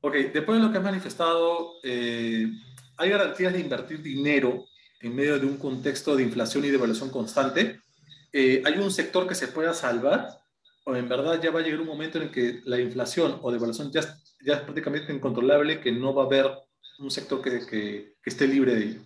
Ok, 0.00 0.14
después 0.32 0.58
de 0.58 0.64
lo 0.64 0.72
que 0.72 0.78
has 0.78 0.84
manifestado, 0.84 1.74
eh, 1.82 2.46
¿hay 2.96 3.10
garantías 3.10 3.52
de 3.52 3.60
invertir 3.60 4.00
dinero 4.00 4.64
en 5.02 5.14
medio 5.14 5.38
de 5.38 5.46
un 5.46 5.58
contexto 5.58 6.16
de 6.16 6.22
inflación 6.22 6.64
y 6.64 6.70
devaluación 6.70 7.10
constante? 7.10 7.80
Eh, 8.32 8.62
¿Hay 8.64 8.78
un 8.78 8.90
sector 8.90 9.26
que 9.26 9.34
se 9.34 9.48
pueda 9.48 9.74
salvar? 9.74 10.28
¿O 10.84 10.96
en 10.96 11.08
verdad 11.08 11.40
ya 11.40 11.50
va 11.50 11.60
a 11.60 11.62
llegar 11.62 11.80
un 11.80 11.86
momento 11.86 12.18
en 12.18 12.24
el 12.24 12.30
que 12.30 12.60
la 12.64 12.80
inflación 12.80 13.38
o 13.42 13.52
devaluación 13.52 13.92
ya, 13.92 14.00
ya 14.44 14.54
es 14.54 14.60
prácticamente 14.60 15.12
incontrolable, 15.12 15.80
que 15.80 15.92
no 15.92 16.14
va 16.14 16.22
a 16.22 16.26
haber 16.26 16.50
un 16.98 17.10
sector 17.10 17.42
que, 17.42 17.66
que, 17.66 18.14
esté 18.24 18.46
libre 18.46 18.74
de 18.74 18.84
ello? 18.84 19.00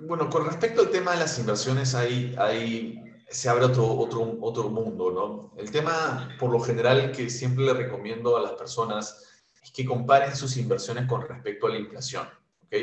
Bueno, 0.00 0.28
con 0.28 0.46
respecto 0.46 0.82
al 0.82 0.90
tema 0.90 1.12
de 1.12 1.18
las 1.20 1.38
inversiones, 1.38 1.94
hay, 1.94 2.34
hay 2.38 3.00
se 3.28 3.48
abre 3.48 3.64
otro, 3.64 3.86
otro, 3.86 4.38
otro 4.40 4.68
mundo, 4.68 5.10
¿no? 5.10 5.60
El 5.60 5.70
tema, 5.70 6.28
por 6.38 6.50
lo 6.50 6.60
general, 6.60 7.10
que 7.12 7.30
siempre 7.30 7.64
le 7.64 7.74
recomiendo 7.74 8.36
a 8.36 8.42
las 8.42 8.52
personas 8.52 9.24
es 9.62 9.70
que 9.70 9.84
comparen 9.84 10.36
sus 10.36 10.56
inversiones 10.56 11.06
con 11.06 11.26
respecto 11.26 11.66
a 11.66 11.70
la 11.70 11.78
inflación, 11.78 12.28
¿ok? 12.64 12.74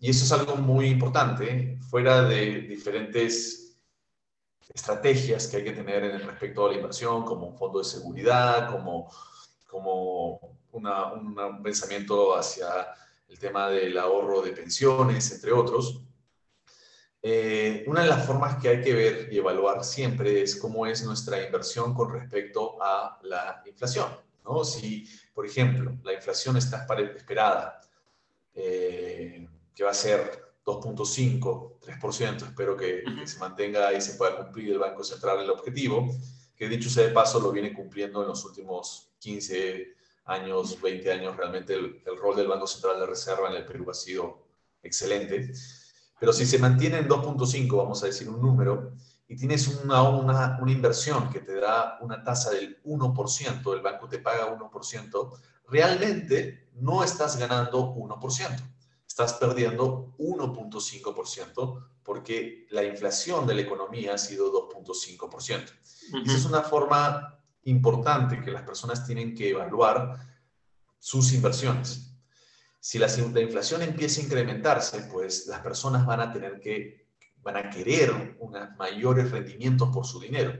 Y 0.00 0.10
eso 0.10 0.24
es 0.24 0.32
algo 0.32 0.56
muy 0.56 0.86
importante, 0.86 1.78
fuera 1.90 2.22
de 2.22 2.60
diferentes 2.62 3.76
estrategias 4.72 5.48
que 5.48 5.58
hay 5.58 5.64
que 5.64 5.72
tener 5.72 6.04
en 6.04 6.26
respecto 6.26 6.66
a 6.66 6.70
la 6.70 6.76
inversión, 6.76 7.24
como 7.24 7.48
un 7.48 7.56
fondo 7.56 7.80
de 7.80 7.84
seguridad, 7.84 8.70
como, 8.70 9.10
como 9.66 10.58
una, 10.72 11.12
un 11.12 11.62
pensamiento 11.62 12.36
hacia 12.36 12.68
el 13.28 13.38
tema 13.38 13.68
del 13.68 13.96
ahorro 13.98 14.40
de 14.40 14.52
pensiones, 14.52 15.32
entre 15.32 15.52
otros. 15.52 16.00
Eh, 17.20 17.84
una 17.88 18.02
de 18.02 18.08
las 18.08 18.24
formas 18.24 18.56
que 18.62 18.68
hay 18.68 18.80
que 18.80 18.94
ver 18.94 19.28
y 19.32 19.38
evaluar 19.38 19.82
siempre 19.82 20.40
es 20.42 20.54
cómo 20.54 20.86
es 20.86 21.04
nuestra 21.04 21.44
inversión 21.44 21.92
con 21.92 22.12
respecto 22.12 22.80
a 22.80 23.18
la 23.24 23.62
inflación. 23.66 24.08
¿no? 24.44 24.64
Si, 24.64 25.08
por 25.34 25.44
ejemplo, 25.44 25.98
la 26.04 26.12
inflación 26.12 26.56
está 26.56 26.86
esperada, 27.16 27.80
eh, 28.54 29.47
que 29.78 29.84
va 29.84 29.92
a 29.92 29.94
ser 29.94 30.56
2.5, 30.66 31.78
3%, 31.78 32.48
espero 32.48 32.76
que, 32.76 33.04
que, 33.16 33.26
se 33.28 33.38
mantenga 33.38 33.92
y 33.92 34.00
se 34.00 34.14
pueda 34.14 34.36
cumplir 34.36 34.72
el 34.72 34.78
Banco 34.80 35.04
Central 35.04 35.38
el 35.38 35.50
objetivo, 35.50 36.08
que 36.56 36.68
dicho 36.68 36.90
sea 36.90 37.04
de 37.04 37.12
paso 37.12 37.38
lo 37.38 37.52
viene 37.52 37.72
cumpliendo 37.72 38.20
en 38.22 38.26
los 38.26 38.44
últimos 38.44 39.12
15 39.20 39.94
años, 40.24 40.82
20 40.82 41.12
años, 41.12 41.36
realmente 41.36 41.74
el, 41.74 42.02
el 42.04 42.16
rol 42.16 42.34
del 42.34 42.48
Banco 42.48 42.66
Central 42.66 42.98
de 42.98 43.06
Reserva 43.06 43.50
en 43.50 43.54
el 43.54 43.64
Perú 43.64 43.88
ha 43.88 43.94
sido 43.94 44.48
excelente. 44.82 45.52
Pero 46.18 46.32
si 46.32 46.44
se 46.44 46.58
mantiene 46.58 46.98
en 46.98 47.08
2.5, 47.08 47.76
vamos 47.76 48.02
a 48.02 48.06
decir 48.06 48.28
un 48.28 48.42
número, 48.42 48.94
y 49.28 49.36
tienes 49.36 49.68
una, 49.68 50.02
una, 50.02 50.58
una, 50.60 50.72
inversión 50.72 51.30
que 51.30 51.38
te 51.38 51.54
da 51.54 51.98
una 52.00 52.24
tasa 52.24 52.50
del 52.50 52.82
1%, 52.82 53.74
el 53.74 53.80
banco 53.80 54.08
te 54.08 54.18
paga 54.18 54.58
1%, 54.58 55.38
realmente 55.68 56.68
no 56.72 57.04
estás 57.04 57.36
ganando 57.36 57.94
1%, 57.94 58.77
estás 59.18 59.34
perdiendo 59.34 60.14
1.5% 60.18 61.88
porque 62.04 62.68
la 62.70 62.84
inflación 62.84 63.48
de 63.48 63.54
la 63.54 63.62
economía 63.62 64.14
ha 64.14 64.18
sido 64.18 64.52
2.5%. 64.70 65.72
Esa 66.24 66.36
es 66.36 66.44
una 66.44 66.62
forma 66.62 67.36
importante 67.64 68.40
que 68.40 68.52
las 68.52 68.62
personas 68.62 69.04
tienen 69.04 69.34
que 69.34 69.50
evaluar 69.50 70.20
sus 71.00 71.32
inversiones. 71.32 72.14
Si 72.78 73.00
la, 73.00 73.08
inflación 73.40 73.82
empieza 73.82 74.20
a 74.20 74.24
incrementarse, 74.24 75.00
pues 75.10 75.48
las 75.48 75.62
personas 75.62 76.06
van 76.06 76.20
a 76.20 76.32
tener 76.32 76.60
que, 76.60 77.08
van 77.42 77.56
a 77.56 77.70
querer 77.70 78.36
unos 78.38 78.76
mayores 78.76 79.32
rendimientos 79.32 79.88
por 79.88 80.06
su 80.06 80.20
dinero. 80.20 80.56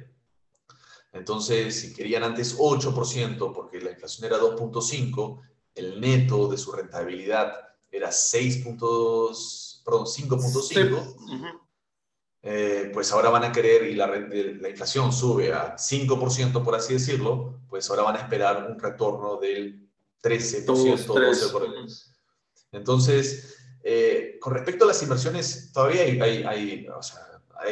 Entonces, 1.12 1.80
si 1.80 1.94
querían 1.94 2.24
antes 2.24 2.58
8%, 2.58 3.52
porque 3.54 3.80
la 3.80 3.92
inflación 3.92 4.26
era 4.26 4.38
2.5, 4.40 5.40
el 5.76 6.00
neto 6.00 6.48
de 6.48 6.58
su 6.58 6.72
rentabilidad 6.72 7.67
era 7.90 8.12
6. 8.12 8.64
perdón, 9.84 10.06
5.5, 10.06 11.60
eh, 12.42 12.90
pues 12.94 13.10
ahora 13.12 13.30
van 13.30 13.44
a 13.44 13.52
querer, 13.52 13.88
y 13.88 13.94
la, 13.94 14.06
la, 14.06 14.68
inflación 14.68 15.12
sube 15.12 15.52
a 15.52 15.76
5%, 15.76 16.62
por 16.62 16.74
así 16.74 16.94
decirlo, 16.94 17.60
pues 17.68 17.90
ahora 17.90 18.02
van 18.02 18.16
a 18.16 18.20
esperar 18.20 18.70
un 18.70 18.78
retorno 18.78 19.38
del 19.38 19.88
13%, 20.22 20.64
12%. 20.66 22.14
Entonces, 22.72 23.56
eh, 23.82 24.38
con 24.40 24.54
respecto 24.54 24.84
a 24.84 24.88
las 24.88 25.02
inversiones, 25.02 25.72
todavía 25.72 26.02
hay, 26.02 26.42
hay, 26.44 26.86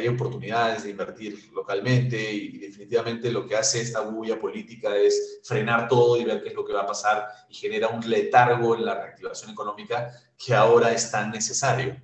oportunidades 0.05 0.83
de 0.83 0.91
invertir 0.91 1.49
localmente 1.53 2.31
y, 2.31 2.57
definitivamente 2.59 3.31
lo 3.31 3.47
que 3.47 3.55
hace 3.55 3.81
esta 3.81 4.01
bulla 4.01 4.39
política 4.39 4.95
es 4.95 5.39
frenar 5.43 5.87
todo 5.87 6.17
y 6.17 6.25
ver 6.25 6.43
qué 6.43 6.49
es 6.49 6.55
lo 6.55 6.65
que 6.65 6.73
va 6.73 6.81
a 6.81 6.85
pasar 6.85 7.27
y 7.49 7.55
genera 7.55 7.87
un 7.87 8.07
letargo 8.07 8.75
en 8.75 8.85
la 8.85 8.95
reactivación 8.95 9.51
económica 9.51 10.11
que 10.37 10.53
ahora 10.53 10.91
es 10.91 11.09
tan 11.09 11.31
necesario, 11.31 11.95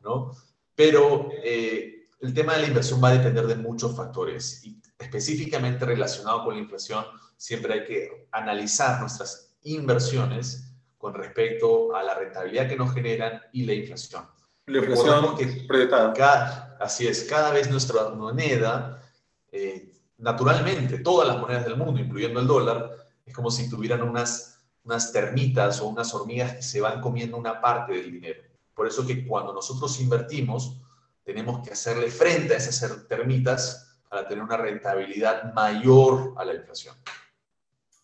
¿no? 0.00 0.32
Pero 0.74 1.30
eh, 1.42 2.08
el 2.20 2.34
tema 2.34 2.54
de 2.54 2.62
la 2.62 2.68
inversión 2.68 3.02
va 3.02 3.08
a 3.08 3.14
depender 3.14 3.46
de 3.46 3.56
muchos 3.56 3.96
factores 3.96 4.64
y 4.64 4.78
específicamente 4.98 5.86
relacionado 5.86 6.44
con 6.44 6.54
la 6.54 6.60
inflación, 6.60 7.04
siempre 7.36 7.72
hay 7.72 7.84
que 7.84 8.28
analizar 8.32 9.00
nuestras 9.00 9.56
inversiones 9.62 10.74
con 10.98 11.14
respecto 11.14 11.94
a 11.94 12.02
la 12.02 12.14
rentabilidad 12.14 12.68
que 12.68 12.76
nos 12.76 12.92
generan 12.92 13.40
y 13.52 13.64
la 13.64 13.74
inflación. 13.74 14.24
La 14.68 14.78
inflación 14.78 15.36
que 15.36 15.66
cada, 15.90 16.76
así 16.78 17.06
es, 17.06 17.24
cada 17.24 17.50
vez 17.50 17.70
nuestra 17.70 18.10
moneda, 18.10 19.02
eh, 19.50 19.90
naturalmente, 20.18 20.98
todas 20.98 21.26
las 21.26 21.38
monedas 21.38 21.64
del 21.64 21.76
mundo, 21.76 22.00
incluyendo 22.00 22.40
el 22.40 22.46
dólar, 22.46 22.90
es 23.24 23.34
como 23.34 23.50
si 23.50 23.70
tuvieran 23.70 24.02
unas, 24.02 24.60
unas 24.84 25.10
termitas 25.10 25.80
o 25.80 25.88
unas 25.88 26.12
hormigas 26.14 26.54
que 26.54 26.62
se 26.62 26.80
van 26.80 27.00
comiendo 27.00 27.36
una 27.38 27.60
parte 27.60 27.94
del 27.94 28.12
dinero. 28.12 28.42
Por 28.74 28.86
eso 28.86 29.06
que 29.06 29.26
cuando 29.26 29.54
nosotros 29.54 29.98
invertimos, 30.00 30.76
tenemos 31.24 31.66
que 31.66 31.72
hacerle 31.72 32.10
frente 32.10 32.54
a 32.54 32.58
esas 32.58 33.08
termitas 33.08 33.98
para 34.08 34.26
tener 34.28 34.44
una 34.44 34.56
rentabilidad 34.56 35.52
mayor 35.54 36.34
a 36.36 36.44
la 36.44 36.54
inflación. 36.54 36.94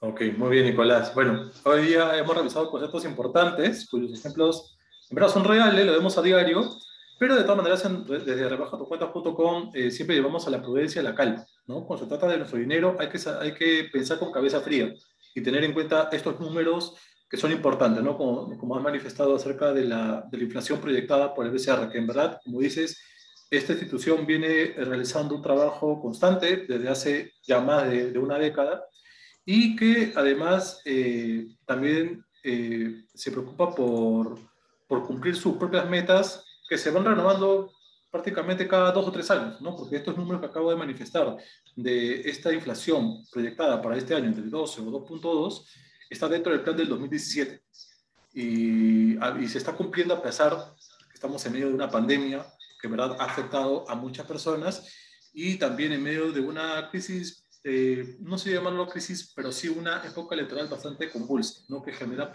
Ok, 0.00 0.20
muy 0.36 0.50
bien, 0.50 0.66
Nicolás. 0.66 1.14
Bueno, 1.14 1.50
hoy 1.64 1.86
día 1.86 2.16
hemos 2.18 2.36
revisado 2.36 2.70
conceptos 2.70 3.04
importantes, 3.04 3.88
cuyos 3.88 4.18
ejemplos 4.18 4.73
en 5.10 5.14
verdad 5.14 5.32
son 5.32 5.44
reales, 5.44 5.86
lo 5.86 5.92
vemos 5.92 6.16
a 6.18 6.22
diario, 6.22 6.70
pero 7.18 7.36
de 7.36 7.42
todas 7.42 7.56
maneras, 7.56 8.06
desde 8.08 8.48
rebajatucuentas.com 8.48 9.70
eh, 9.74 9.90
siempre 9.90 10.16
llevamos 10.16 10.46
a 10.46 10.50
la 10.50 10.60
prudencia 10.60 11.00
y 11.00 11.04
la 11.04 11.14
calma, 11.14 11.46
¿no? 11.66 11.86
Cuando 11.86 12.04
se 12.04 12.08
trata 12.08 12.26
de 12.28 12.38
nuestro 12.38 12.58
dinero, 12.58 12.96
hay 12.98 13.08
que, 13.08 13.18
hay 13.40 13.54
que 13.54 13.88
pensar 13.92 14.18
con 14.18 14.32
cabeza 14.32 14.60
fría 14.60 14.92
y 15.34 15.40
tener 15.40 15.64
en 15.64 15.72
cuenta 15.72 16.08
estos 16.12 16.38
números 16.40 16.94
que 17.28 17.36
son 17.36 17.52
importantes, 17.52 18.02
¿no? 18.02 18.16
Como, 18.16 18.56
como 18.58 18.76
has 18.76 18.82
manifestado 18.82 19.36
acerca 19.36 19.72
de 19.72 19.84
la, 19.84 20.24
de 20.30 20.38
la 20.38 20.44
inflación 20.44 20.80
proyectada 20.80 21.34
por 21.34 21.46
el 21.46 21.52
BCR, 21.52 21.90
que 21.90 21.98
en 21.98 22.06
verdad, 22.06 22.40
como 22.44 22.60
dices, 22.60 23.00
esta 23.50 23.72
institución 23.72 24.26
viene 24.26 24.74
realizando 24.76 25.34
un 25.34 25.42
trabajo 25.42 26.00
constante 26.00 26.64
desde 26.68 26.88
hace 26.88 27.32
ya 27.42 27.60
más 27.60 27.88
de, 27.88 28.10
de 28.10 28.18
una 28.18 28.38
década 28.38 28.84
y 29.44 29.76
que 29.76 30.12
además 30.16 30.80
eh, 30.84 31.46
también 31.66 32.24
eh, 32.42 33.04
se 33.14 33.30
preocupa 33.30 33.74
por, 33.74 34.38
por, 34.94 35.06
cumplir 35.06 35.36
sus 35.36 35.56
propias 35.56 35.88
metas 35.88 36.44
que 36.68 36.78
se 36.78 36.90
van 36.90 37.04
renovando 37.04 37.72
prácticamente 38.10 38.68
cada 38.68 38.92
dos 38.92 39.06
o 39.06 39.12
tres 39.12 39.30
años, 39.30 39.60
¿no? 39.60 39.74
porque 39.74 39.96
estos 39.96 40.16
números 40.16 40.40
que 40.40 40.46
acabo 40.46 40.70
de 40.70 40.76
manifestar 40.76 41.36
de 41.74 42.20
esta 42.28 42.52
inflación 42.52 43.24
proyectada 43.32 43.82
para 43.82 43.96
este 43.96 44.14
año 44.14 44.26
entre 44.26 44.44
12 44.44 44.80
o 44.82 44.84
2.2 44.84 45.66
está 46.08 46.28
dentro 46.28 46.52
del 46.52 46.62
plan 46.62 46.76
del 46.76 46.88
2017 46.88 47.60
y, 48.34 49.14
y 49.14 49.48
se 49.48 49.58
está 49.58 49.72
cumpliendo 49.72 50.14
a 50.14 50.22
pesar 50.22 50.74
que 51.08 51.14
estamos 51.14 51.44
en 51.44 51.52
medio 51.52 51.68
de 51.68 51.74
una 51.74 51.90
pandemia 51.90 52.46
que 52.80 52.88
verdad 52.88 53.16
ha 53.18 53.24
afectado 53.24 53.84
a 53.88 53.96
muchas 53.96 54.26
personas 54.26 54.88
y 55.32 55.56
también 55.56 55.92
en 55.92 56.02
medio 56.02 56.30
de 56.30 56.40
una 56.40 56.88
crisis 56.90 57.44
eh, 57.66 58.16
no 58.20 58.36
sé 58.36 58.52
llamarlo 58.52 58.86
crisis, 58.86 59.32
pero 59.34 59.50
sí 59.50 59.70
una 59.70 60.04
época 60.04 60.34
electoral 60.34 60.68
bastante 60.68 61.10
convulsa, 61.10 61.62
¿no? 61.68 61.82
que 61.82 61.94
genera 61.94 62.30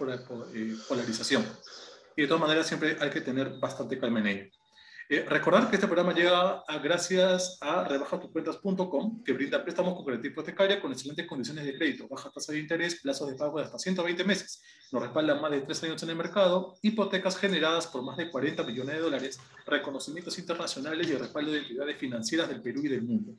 eh, 0.56 0.76
polarización. 0.88 1.46
Y 2.20 2.24
de 2.24 2.28
todas 2.28 2.42
maneras 2.42 2.68
siempre 2.68 2.98
hay 3.00 3.10
que 3.10 3.22
tener 3.22 3.58
bastante 3.60 3.98
calma 3.98 4.20
en 4.20 4.28
ello. 4.28 4.52
Eh, 5.08 5.26
recordar 5.28 5.70
que 5.70 5.78
este 5.78 5.88
programa 5.88 6.14
llega 6.14 6.64
a, 6.68 6.78
gracias 6.80 7.58
a 7.62 7.86
rebajatucuentas.com, 7.86 9.24
que 9.24 9.32
brinda 9.32 9.64
préstamos 9.64 9.96
con 9.96 10.06
garantía 10.06 10.30
hipotecaria 10.30 10.82
con 10.82 10.92
excelentes 10.92 11.26
condiciones 11.26 11.64
de 11.64 11.78
crédito, 11.78 12.10
baja 12.10 12.30
tasa 12.30 12.52
de 12.52 12.60
interés, 12.60 13.00
plazos 13.02 13.30
de 13.30 13.36
pago 13.36 13.58
de 13.58 13.64
hasta 13.64 13.80
120 13.80 14.24
meses. 14.26 14.62
Nos 14.92 15.02
respalda 15.02 15.40
más 15.40 15.50
de 15.50 15.62
3 15.62 15.84
años 15.86 16.04
en 16.04 16.10
el 16.10 16.18
mercado, 16.18 16.76
hipotecas 16.82 17.38
generadas 17.38 17.88
por 17.88 18.04
más 18.04 18.18
de 18.18 18.30
40 18.30 18.64
millones 18.64 18.96
de 18.96 19.02
dólares, 19.02 19.40
reconocimientos 19.66 20.38
internacionales 20.38 21.08
y 21.08 21.14
el 21.14 21.20
respaldo 21.20 21.54
de 21.54 21.60
entidades 21.60 21.98
financieras 21.98 22.50
del 22.50 22.62
Perú 22.62 22.82
y 22.84 22.90
del 22.90 23.04
mundo. 23.04 23.34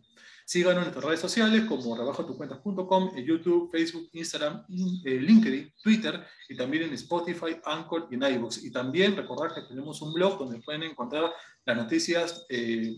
Síganos 0.51 0.79
en 0.79 0.83
nuestras 0.83 1.05
redes 1.05 1.21
sociales 1.21 1.65
como 1.69 1.97
rebajatucuentas.com, 1.97 3.13
en 3.15 3.25
YouTube, 3.25 3.71
Facebook, 3.71 4.09
Instagram, 4.15 4.65
eh, 5.05 5.21
LinkedIn, 5.21 5.73
Twitter 5.81 6.27
y 6.49 6.57
también 6.57 6.83
en 6.83 6.95
Spotify, 6.95 7.61
Anchor 7.65 8.09
y 8.11 8.17
en 8.17 8.23
iVoox. 8.25 8.65
Y 8.65 8.73
también 8.73 9.17
recordar 9.17 9.55
que 9.55 9.61
tenemos 9.69 10.03
un 10.03 10.13
blog 10.13 10.41
donde 10.41 10.59
pueden 10.59 10.83
encontrar 10.83 11.33
las 11.65 11.77
noticias 11.77 12.47
eh, 12.49 12.97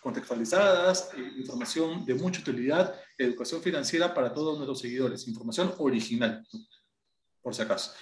contextualizadas, 0.00 1.10
eh, 1.14 1.32
información 1.36 2.06
de 2.06 2.14
mucha 2.14 2.40
utilidad, 2.40 2.98
educación 3.18 3.60
financiera 3.60 4.14
para 4.14 4.32
todos 4.32 4.56
nuestros 4.56 4.80
seguidores, 4.80 5.28
información 5.28 5.74
original, 5.76 6.42
por 7.42 7.54
si 7.54 7.60
acaso. 7.60 7.92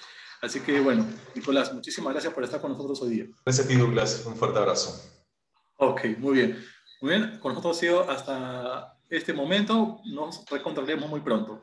Así 0.41 0.61
que 0.61 0.79
bueno, 0.79 1.05
Nicolás, 1.35 1.73
muchísimas 1.73 2.13
gracias 2.13 2.33
por 2.33 2.45
estar 2.45 2.61
con 2.61 2.71
nosotros 2.71 3.01
hoy 3.01 3.15
día. 3.15 3.25
Gracias 3.45 3.65
a 3.65 3.69
ti, 3.69 3.75
Douglas. 3.75 4.23
Un 4.25 4.37
fuerte 4.37 4.59
abrazo. 4.59 5.11
Ok, 5.75 6.05
muy 6.19 6.35
bien. 6.35 6.65
Muy 7.03 7.17
bien, 7.17 7.37
con 7.41 7.51
nosotros 7.51 7.75
ha 7.75 7.79
sido 7.81 8.09
hasta 8.09 8.92
este 9.13 9.33
momento. 9.33 9.99
Nos 10.05 10.45
reencontraremos 10.49 11.09
muy 11.09 11.21
pronto. 11.21 11.61